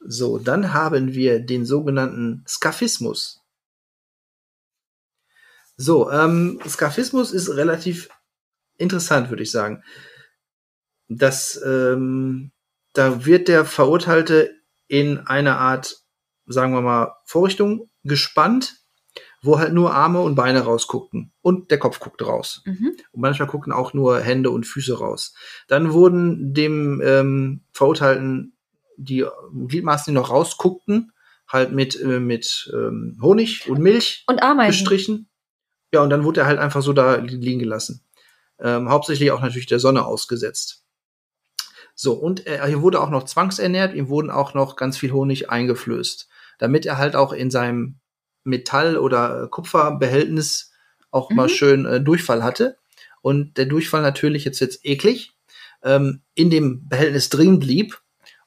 [0.00, 3.42] So, dann haben wir den sogenannten Skafismus.
[5.76, 8.08] So, ähm, Skafismus ist relativ
[8.76, 9.84] interessant, würde ich sagen.
[11.06, 12.50] Das, ähm,
[12.92, 14.52] da wird der Verurteilte
[14.88, 16.02] in eine Art,
[16.46, 18.76] sagen wir mal, Vorrichtung gespannt,
[19.42, 22.62] wo halt nur Arme und Beine rausguckten und der Kopf guckte raus.
[22.66, 22.92] Mhm.
[23.12, 25.34] Und manchmal guckten auch nur Hände und Füße raus.
[25.68, 28.56] Dann wurden dem ähm, Verurteilten
[28.96, 29.24] die
[29.66, 31.12] Gliedmaßen, die noch rausguckten,
[31.48, 34.70] halt mit, äh, mit ähm, Honig und Milch Und Ameisen.
[34.78, 35.28] bestrichen.
[35.92, 38.04] Ja, und dann wurde er halt einfach so da li- liegen gelassen.
[38.60, 40.84] Ähm, hauptsächlich auch natürlich der Sonne ausgesetzt.
[41.94, 45.50] So, und er, hier wurde auch noch zwangsernährt, ihm wurden auch noch ganz viel Honig
[45.50, 46.28] eingeflößt,
[46.60, 47.96] damit er halt auch in seinem
[48.44, 50.72] Metall- oder äh, Kupferbehältnis
[51.10, 51.50] auch mal Mhm.
[51.52, 52.76] schön äh, Durchfall hatte.
[53.22, 55.32] Und der Durchfall natürlich jetzt jetzt eklig,
[55.82, 58.00] ähm, in dem Behältnis drin blieb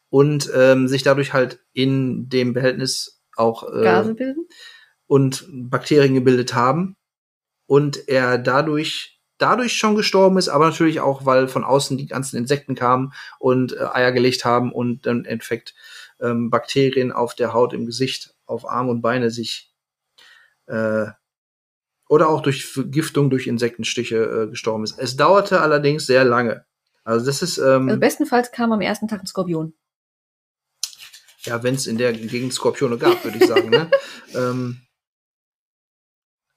[0.09, 4.47] und ähm, sich dadurch halt in dem Behältnis auch äh, Gase bilden.
[5.07, 6.95] und Bakterien gebildet haben
[7.65, 12.37] und er dadurch dadurch schon gestorben ist, aber natürlich auch, weil von außen die ganzen
[12.37, 15.73] Insekten kamen und äh, Eier gelegt haben und dann im Endeffekt
[16.19, 19.73] ähm, Bakterien auf der Haut, im Gesicht, auf Arme und Beine sich
[20.67, 21.07] äh,
[22.09, 24.99] oder auch durch Vergiftung durch Insektenstiche äh, gestorben ist.
[24.99, 26.65] Es dauerte allerdings sehr lange.
[27.03, 29.73] Also das ist ähm, Also bestenfalls kam am ersten Tag ein Skorpion.
[31.39, 33.69] Ja, wenn es in der Gegend Skorpione gab, würde ich sagen.
[33.69, 33.91] ne?
[34.33, 34.81] ähm,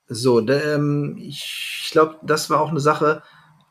[0.09, 3.23] so, ähm, ich glaube, das war auch eine Sache,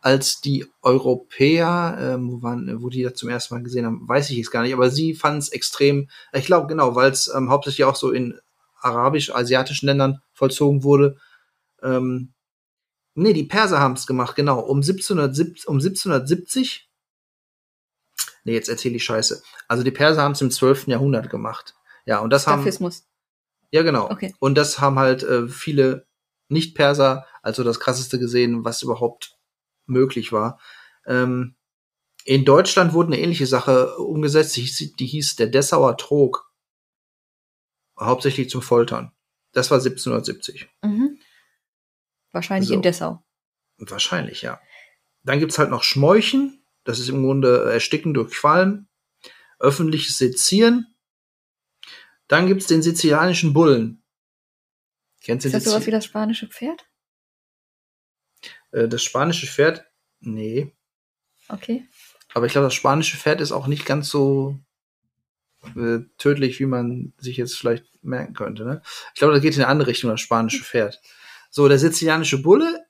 [0.05, 4.29] als die Europäer, ähm, wo, waren, wo die das zum ersten Mal gesehen haben, weiß
[4.29, 7.49] ich jetzt gar nicht, aber sie fanden es extrem, ich glaube genau, weil es ähm,
[7.49, 8.39] hauptsächlich auch so in
[8.81, 11.17] arabisch-asiatischen Ländern vollzogen wurde.
[11.81, 12.33] Ähm,
[13.15, 16.87] nee, die Perser haben es gemacht, genau, um 1770, um 1770
[18.43, 19.41] Nee, jetzt erzähle ich Scheiße.
[19.67, 20.85] Also die Perser haben es im 12.
[20.85, 21.73] Jahrhundert gemacht.
[22.05, 22.61] Ja, und das haben.
[22.61, 23.07] Skafismus.
[23.71, 24.11] Ja, genau.
[24.11, 24.35] Okay.
[24.37, 26.05] Und das haben halt äh, viele
[26.49, 29.34] Nicht-Perser also das krasseste gesehen, was überhaupt
[29.85, 30.59] möglich war.
[31.05, 31.55] Ähm,
[32.23, 36.51] in Deutschland wurde eine ähnliche Sache umgesetzt, die hieß, die hieß der Dessauer Trog.
[37.99, 39.11] Hauptsächlich zum Foltern.
[39.51, 40.67] Das war 1770.
[40.81, 41.19] Mhm.
[42.31, 42.73] Wahrscheinlich So.
[42.73, 43.23] in Dessau.
[43.77, 44.59] Wahrscheinlich, ja.
[45.23, 46.65] Dann gibt's halt noch Schmorchen.
[46.83, 48.87] Das ist im Grunde Ersticken durch Qualm.
[49.59, 50.87] Öffentliches Sezieren.
[52.27, 54.03] Dann gibt's den sizilianischen Bullen.
[55.23, 56.85] Kennst du Ist das sowas wie das spanische Pferd?
[58.75, 59.85] Äh, das spanische Pferd?
[60.19, 60.73] Nee.
[61.47, 61.87] Okay.
[62.33, 64.59] Aber ich glaube, das spanische Pferd ist auch nicht ganz so
[65.75, 68.65] äh, tödlich, wie man sich jetzt vielleicht merken könnte.
[68.65, 68.81] Ne?
[69.13, 71.01] Ich glaube, das geht in eine andere Richtung, das spanische Pferd.
[71.49, 72.85] So, der sizilianische Bulle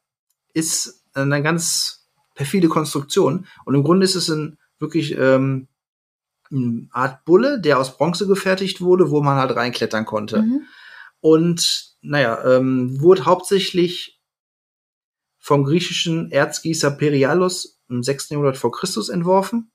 [0.54, 3.48] ist eine ganz perfide Konstruktion.
[3.66, 5.68] Und im Grunde ist es ein wirklich ähm,
[6.52, 10.42] eine Art Bulle, der aus Bronze gefertigt wurde, wo man halt reinklettern konnte.
[10.42, 10.62] Mhm.
[11.22, 14.15] Und naja, ähm, wurde hauptsächlich
[15.46, 18.32] vom griechischen Erzgießer Perialos im 6.
[18.32, 19.72] Jahrhundert vor Christus entworfen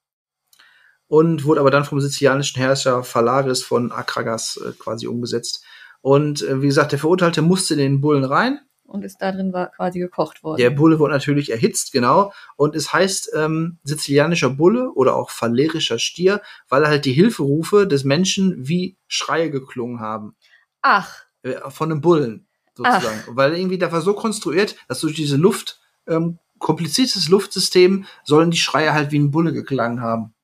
[1.06, 5.64] und wurde aber dann vom sizilianischen Herrscher Phalaris von Akragas äh, quasi umgesetzt.
[6.00, 8.58] Und äh, wie gesagt, der Verurteilte musste in den Bullen rein.
[8.82, 10.58] Und ist da drin war quasi gekocht worden.
[10.58, 12.32] Der Bulle wurde natürlich erhitzt, genau.
[12.56, 18.02] Und es heißt ähm, sizilianischer Bulle oder auch phalerischer Stier, weil halt die Hilferufe des
[18.02, 20.34] Menschen wie Schreie geklungen haben.
[20.82, 22.48] Ach, Äh, von einem Bullen
[22.84, 23.22] sozusagen.
[23.36, 28.58] Weil irgendwie der war so konstruiert, dass durch diese Luft, ähm, kompliziertes Luftsystem, sollen die
[28.58, 30.34] Schreie halt wie ein Bulle geklangen haben.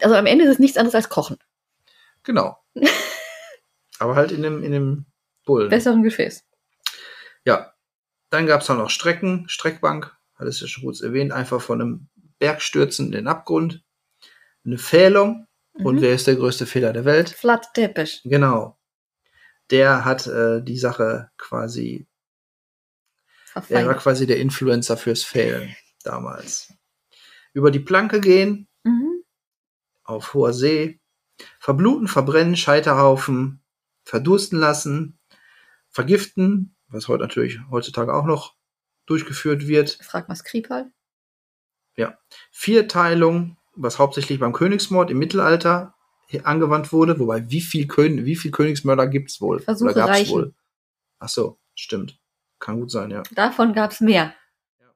[0.00, 1.38] also am Ende ist es nichts anderes als Kochen.
[2.22, 2.56] Genau.
[3.98, 5.06] Aber halt in dem, in dem
[5.44, 5.70] Bullen.
[5.70, 6.44] Besseren Gefäß.
[7.44, 7.72] Ja.
[8.30, 12.08] Dann gab's dann noch Strecken, Streckbank, hat es ja schon kurz erwähnt, einfach von einem
[12.38, 13.82] Bergstürzen in den Abgrund.
[14.64, 15.46] Eine Fählung.
[15.74, 16.00] Und Mhm.
[16.02, 17.30] wer ist der größte Fehler der Welt?
[17.30, 18.20] Flat Teppich.
[18.24, 18.78] Genau.
[19.70, 22.06] Der hat äh, die Sache quasi
[23.68, 26.72] Er war quasi der Influencer fürs Failen damals.
[27.52, 29.22] Über die Planke gehen, Mhm.
[30.04, 31.00] auf hoher See,
[31.58, 33.62] verbluten, verbrennen, Scheiterhaufen
[34.04, 35.18] verdursten lassen,
[35.90, 38.56] vergiften, was heute natürlich heutzutage auch noch
[39.06, 39.98] durchgeführt wird.
[40.02, 40.90] Frag mal Skripal.
[41.96, 42.18] Ja.
[42.50, 45.94] Vierteilung, was hauptsächlich beim Königsmord im Mittelalter
[46.40, 49.60] angewandt wurde, wobei wie viel, Kön wie viel Königsmörder gibt's wohl?
[49.60, 50.32] Versuche Oder gab's reichen.
[50.32, 50.54] wohl?
[51.18, 52.18] Ach so, stimmt.
[52.58, 53.22] Kann gut sein, ja.
[53.32, 54.34] Davon gab's mehr.
[54.80, 54.94] Ja.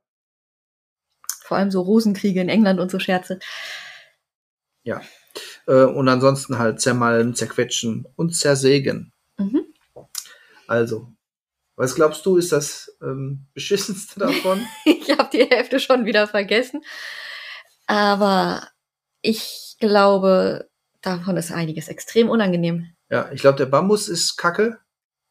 [1.42, 3.38] Vor allem so Rosenkriege in England und so Scherze.
[5.66, 9.12] Äh, und ansonsten halt zermalmen, zerquetschen und zersägen.
[9.38, 9.66] Mhm.
[10.66, 11.12] Also,
[11.76, 14.64] was glaubst du, ist das ähm, beschissenste davon?
[14.84, 16.82] Ich habe die Hälfte schon wieder vergessen.
[17.86, 18.68] Aber
[19.22, 20.68] ich glaube,
[21.06, 22.88] davon ist einiges extrem unangenehm.
[23.10, 24.78] ja, ich glaube, der Bambus ist kacke.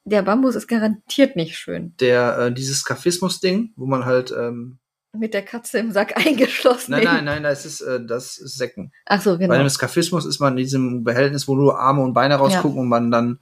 [0.06, 1.96] Der Bambus ist garantiert nicht schön.
[2.00, 4.78] Der, äh, dieses Skafismus-Ding, wo man halt, ähm,
[5.18, 6.92] Mit der Katze im Sack eingeschlossen.
[6.92, 8.92] nein, nein, nein, das ist, äh, das ist Säcken.
[9.06, 9.56] Ach so, Bei genau.
[9.56, 13.10] einem Skafismus ist man in diesem Behältnis, wo nur Arme und Beine rausgucken und man
[13.12, 13.40] dann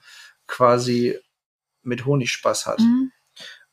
[0.47, 1.19] quasi
[1.81, 2.79] mit Honig Spaß hat.
[2.79, 3.11] Mhm.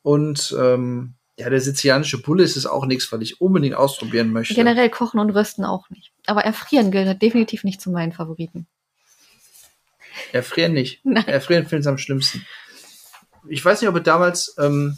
[0.01, 4.53] Und ähm, ja, der sizilianische Bulle ist es auch nichts, was ich unbedingt ausprobieren möchte.
[4.53, 6.10] Generell kochen und rösten auch nicht.
[6.25, 8.67] Aber erfrieren gehört definitiv nicht zu meinen Favoriten.
[10.31, 11.03] Erfrieren nicht.
[11.03, 11.27] Nein.
[11.27, 12.45] Erfrieren finde ich am schlimmsten.
[13.47, 14.97] Ich weiß nicht, ob es damals, ähm,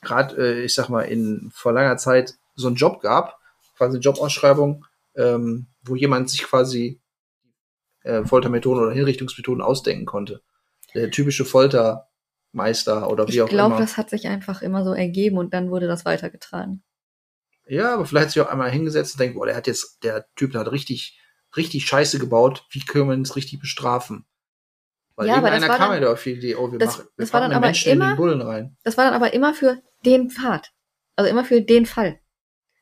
[0.00, 3.38] gerade, äh, ich sag mal, in vor langer Zeit so einen Job gab,
[3.76, 4.84] quasi eine Jobausschreibung,
[5.16, 7.00] ähm, wo jemand sich quasi
[8.02, 10.42] äh, Foltermethoden oder Hinrichtungsmethoden ausdenken konnte.
[10.94, 13.80] Der typische Foltermeister oder wie Ich auch glaube, immer.
[13.80, 16.82] das hat sich einfach immer so ergeben und dann wurde das weitergetragen.
[17.68, 20.26] Ja, aber vielleicht hat sich auch einmal hingesetzt und denkt, boah, der hat jetzt, der
[20.36, 21.20] Typ hat richtig,
[21.56, 22.64] richtig Scheiße gebaut.
[22.70, 24.24] Wie können wir ihn jetzt richtig bestrafen?
[25.16, 27.08] Weil Ja, aber das war kam dann- ja auf die Idee, oh, wir das- machen,
[27.16, 28.76] wir das war dann aber Menschen in immer- den Bullen rein.
[28.84, 30.70] Das war dann aber immer für den Pfad.
[31.16, 32.20] Also immer für den Fall.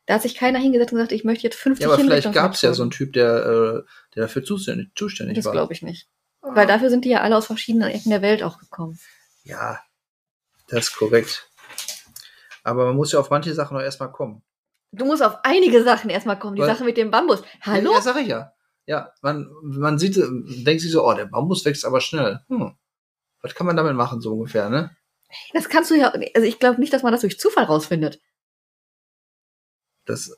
[0.04, 2.52] Da hat sich keiner hingesetzt und gesagt, ich möchte jetzt 50 Ja, aber vielleicht gab
[2.54, 2.90] es ja so einen.
[2.92, 3.82] Typ, der, äh,
[4.14, 5.52] der dafür zuständig, zuständig Das war.
[5.52, 6.08] glaube ich nicht.
[6.42, 9.00] Weil dafür sind die ja alle aus verschiedenen Ecken der Welt auch gekommen.
[9.42, 9.80] Ja,
[10.68, 11.50] das ist korrekt.
[12.62, 14.42] Aber man muss ja auf manche Sachen noch erstmal kommen.
[14.96, 16.56] Du musst auf einige Sachen erstmal kommen.
[16.56, 17.42] Die Weil- Sache mit dem Bambus.
[17.60, 17.92] Hallo?
[17.92, 18.52] Ja, sag ich ja.
[18.86, 20.26] Ja, man, man sieht, äh,
[20.64, 22.40] denkt sich so, oh, der Bambus wächst aber schnell.
[22.48, 22.76] Hm.
[23.42, 24.96] Was kann man damit machen, so ungefähr, ne?
[25.52, 28.20] Das kannst du ja, also ich glaube nicht, dass man das durch Zufall rausfindet.
[30.04, 30.30] Das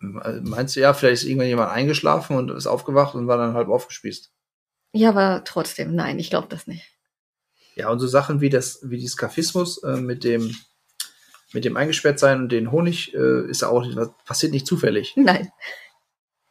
[0.00, 3.54] äh, meinst du ja, vielleicht ist irgendwann jemand eingeschlafen und ist aufgewacht und war dann
[3.54, 4.32] halb aufgespießt.
[4.92, 6.96] Ja, aber trotzdem, nein, ich glaube das nicht.
[7.74, 10.54] Ja, und so Sachen wie das, wie die Skafismus äh, mit dem,
[11.52, 13.84] mit dem Eingesperrtsein und den Honig äh, ist auch
[14.24, 15.14] passiert nicht zufällig.
[15.16, 15.50] Nein.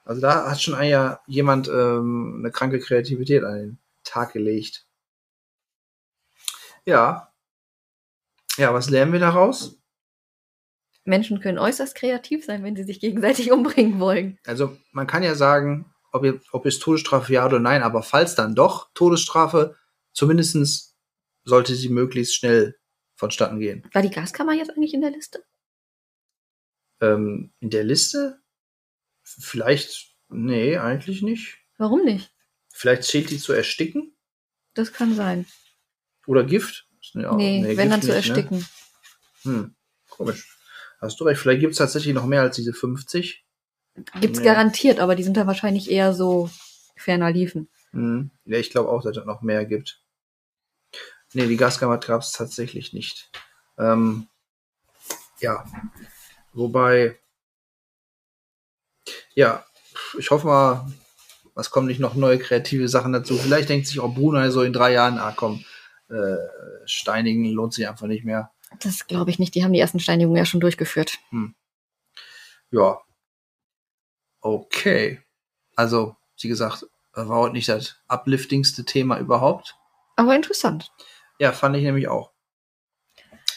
[0.04, 4.88] Also da hat schon ein ja jemand ähm, eine kranke Kreativität an den Tag gelegt.
[6.86, 7.32] Ja.
[8.58, 9.80] Ja, was lernen wir daraus?
[11.06, 14.40] Menschen können äußerst kreativ sein, wenn sie sich gegenseitig umbringen wollen.
[14.46, 18.36] Also man kann ja sagen, ob, ihr, ob es Todesstrafe ja oder nein, aber falls
[18.36, 19.76] dann doch Todesstrafe,
[20.12, 20.96] zumindestens
[21.44, 22.79] sollte sie möglichst schnell
[23.20, 23.84] vonstatten gehen.
[23.92, 25.44] War die Gaskammer jetzt eigentlich in der Liste?
[27.02, 28.40] Ähm, in der Liste?
[29.24, 31.58] Vielleicht, nee, eigentlich nicht.
[31.78, 32.34] Warum nicht?
[32.74, 34.16] Vielleicht zählt die zu ersticken
[34.74, 35.46] Das kann sein.
[36.26, 36.88] oder Gift.
[37.14, 38.16] Ja, nee, wenn Gift dann zu ne?
[38.16, 38.66] ersticken.
[39.44, 39.76] Hm,
[40.10, 40.58] komisch.
[41.02, 43.46] Hast du recht, vielleicht gibt es tatsächlich noch mehr als diese 50.
[44.22, 44.46] Gibt's Nee.
[44.46, 46.50] garantiert, aber die sind dann wahrscheinlich eher so
[46.96, 47.70] ferner liefen.
[47.92, 48.32] Hm.
[48.46, 50.02] Ja, ich glaube auch, dass es noch mehr gibt.
[51.34, 53.30] Nee, die Gaskammer gab es tatsächlich nicht.
[53.78, 54.28] Ähm,
[55.40, 55.66] ja.
[56.54, 57.20] Wobei,
[59.36, 59.66] ja,
[60.18, 60.92] ich hoffe mal,
[61.56, 63.38] es kommen nicht noch neue kreative Sachen dazu.
[63.38, 65.64] Vielleicht denkt sich auch Brunei so in drei Jahren, ah komm,
[66.10, 66.38] äh,
[66.86, 68.52] steinigen lohnt sich einfach nicht mehr.
[68.80, 69.56] Das glaube ich nicht.
[69.56, 71.18] Die haben die ersten Steinigungen ja schon durchgeführt.
[72.72, 73.02] Ja.
[74.42, 75.22] Okay.
[75.76, 79.76] Also, wie gesagt, war heute nicht das upliftingste Thema überhaupt.
[80.16, 80.92] Aber interessant.
[81.40, 82.32] Ja, fand ich nämlich auch.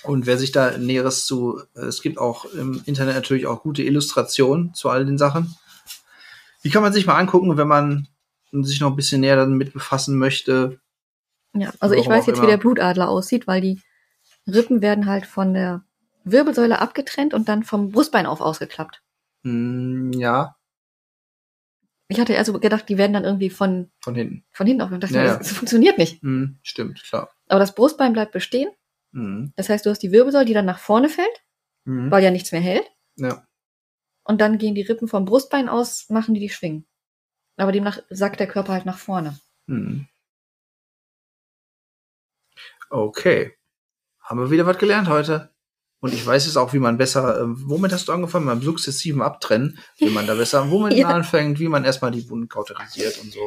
[0.03, 3.83] Und wer sich da Näheres zu, äh, es gibt auch im Internet natürlich auch gute
[3.83, 5.57] Illustrationen zu all den Sachen.
[6.65, 8.09] Die kann man sich mal angucken, wenn man
[8.53, 10.81] sich noch ein bisschen näher damit befassen möchte.
[11.55, 12.51] Ja, also ich weiß jetzt, wie immer.
[12.51, 13.81] der Blutadler aussieht, weil die
[14.47, 15.85] Rippen werden halt von der
[16.25, 19.03] Wirbelsäule abgetrennt und dann vom Brustbein auf ausgeklappt.
[19.45, 20.57] Hm, ja,
[22.09, 24.45] Ich hatte also gedacht, die werden dann irgendwie von, von hinten.
[24.53, 24.93] von hinten auf.
[24.93, 25.37] Und dachte Ja, ja.
[25.37, 26.23] das, funktioniert nicht.
[26.23, 27.31] Hm, stimmt, klar.
[27.53, 28.71] Aber das Brustbein bleibt bestehen.
[29.13, 31.43] Hm, Das heißt, du hast die Wirbelsäule, die dann nach vorne fällt,
[31.85, 32.87] hm, weil ja nichts mehr hält.
[33.17, 33.47] ja.
[34.25, 36.87] Und dann gehen die Rippen vom Brustbein aus, machen die die schwingen.
[37.57, 39.37] Aber demnach sackt der Körper halt nach vorne.
[39.69, 40.07] Hm.
[42.89, 43.55] Okay.
[44.21, 45.51] Haben wir wieder was gelernt heute.
[46.01, 48.47] Und ich weiß jetzt auch, wie man besser, ähm, womit hast du angefangen?
[48.47, 51.09] Beim sukzessiven Abtrennen, wie man da besser, womit Ja.
[51.09, 53.41] anfängt, wie man erstmal die Wunden kauterisiert und so.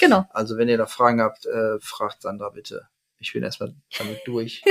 [0.00, 0.24] Genau.
[0.30, 2.88] Also wenn ihr da Fragen habt, äh, fragt Sandra bitte.
[3.18, 4.62] Ich bin erstmal damit durch.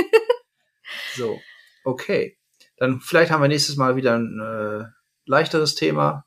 [1.14, 1.40] so,
[1.84, 2.38] okay.
[2.76, 4.84] Dann vielleicht haben wir nächstes Mal wieder ein äh,
[5.26, 6.26] leichteres Thema.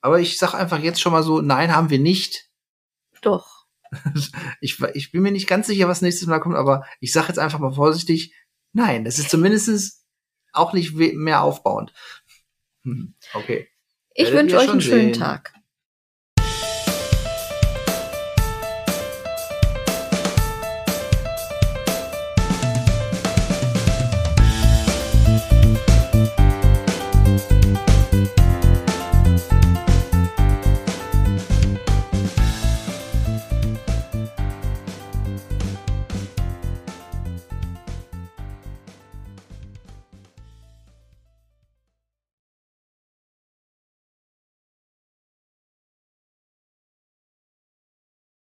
[0.00, 2.50] Aber ich sag einfach jetzt schon mal so, nein, haben wir nicht.
[3.22, 3.66] Doch.
[4.60, 7.38] ich, ich bin mir nicht ganz sicher, was nächstes Mal kommt, aber ich sag jetzt
[7.38, 8.34] einfach mal vorsichtig,
[8.72, 10.04] nein, das ist zumindest
[10.52, 11.92] auch nicht mehr aufbauend.
[12.84, 13.68] Hm, okay.
[14.14, 15.20] Ich wünsche euch einen schönen sehen.
[15.20, 15.52] Tag.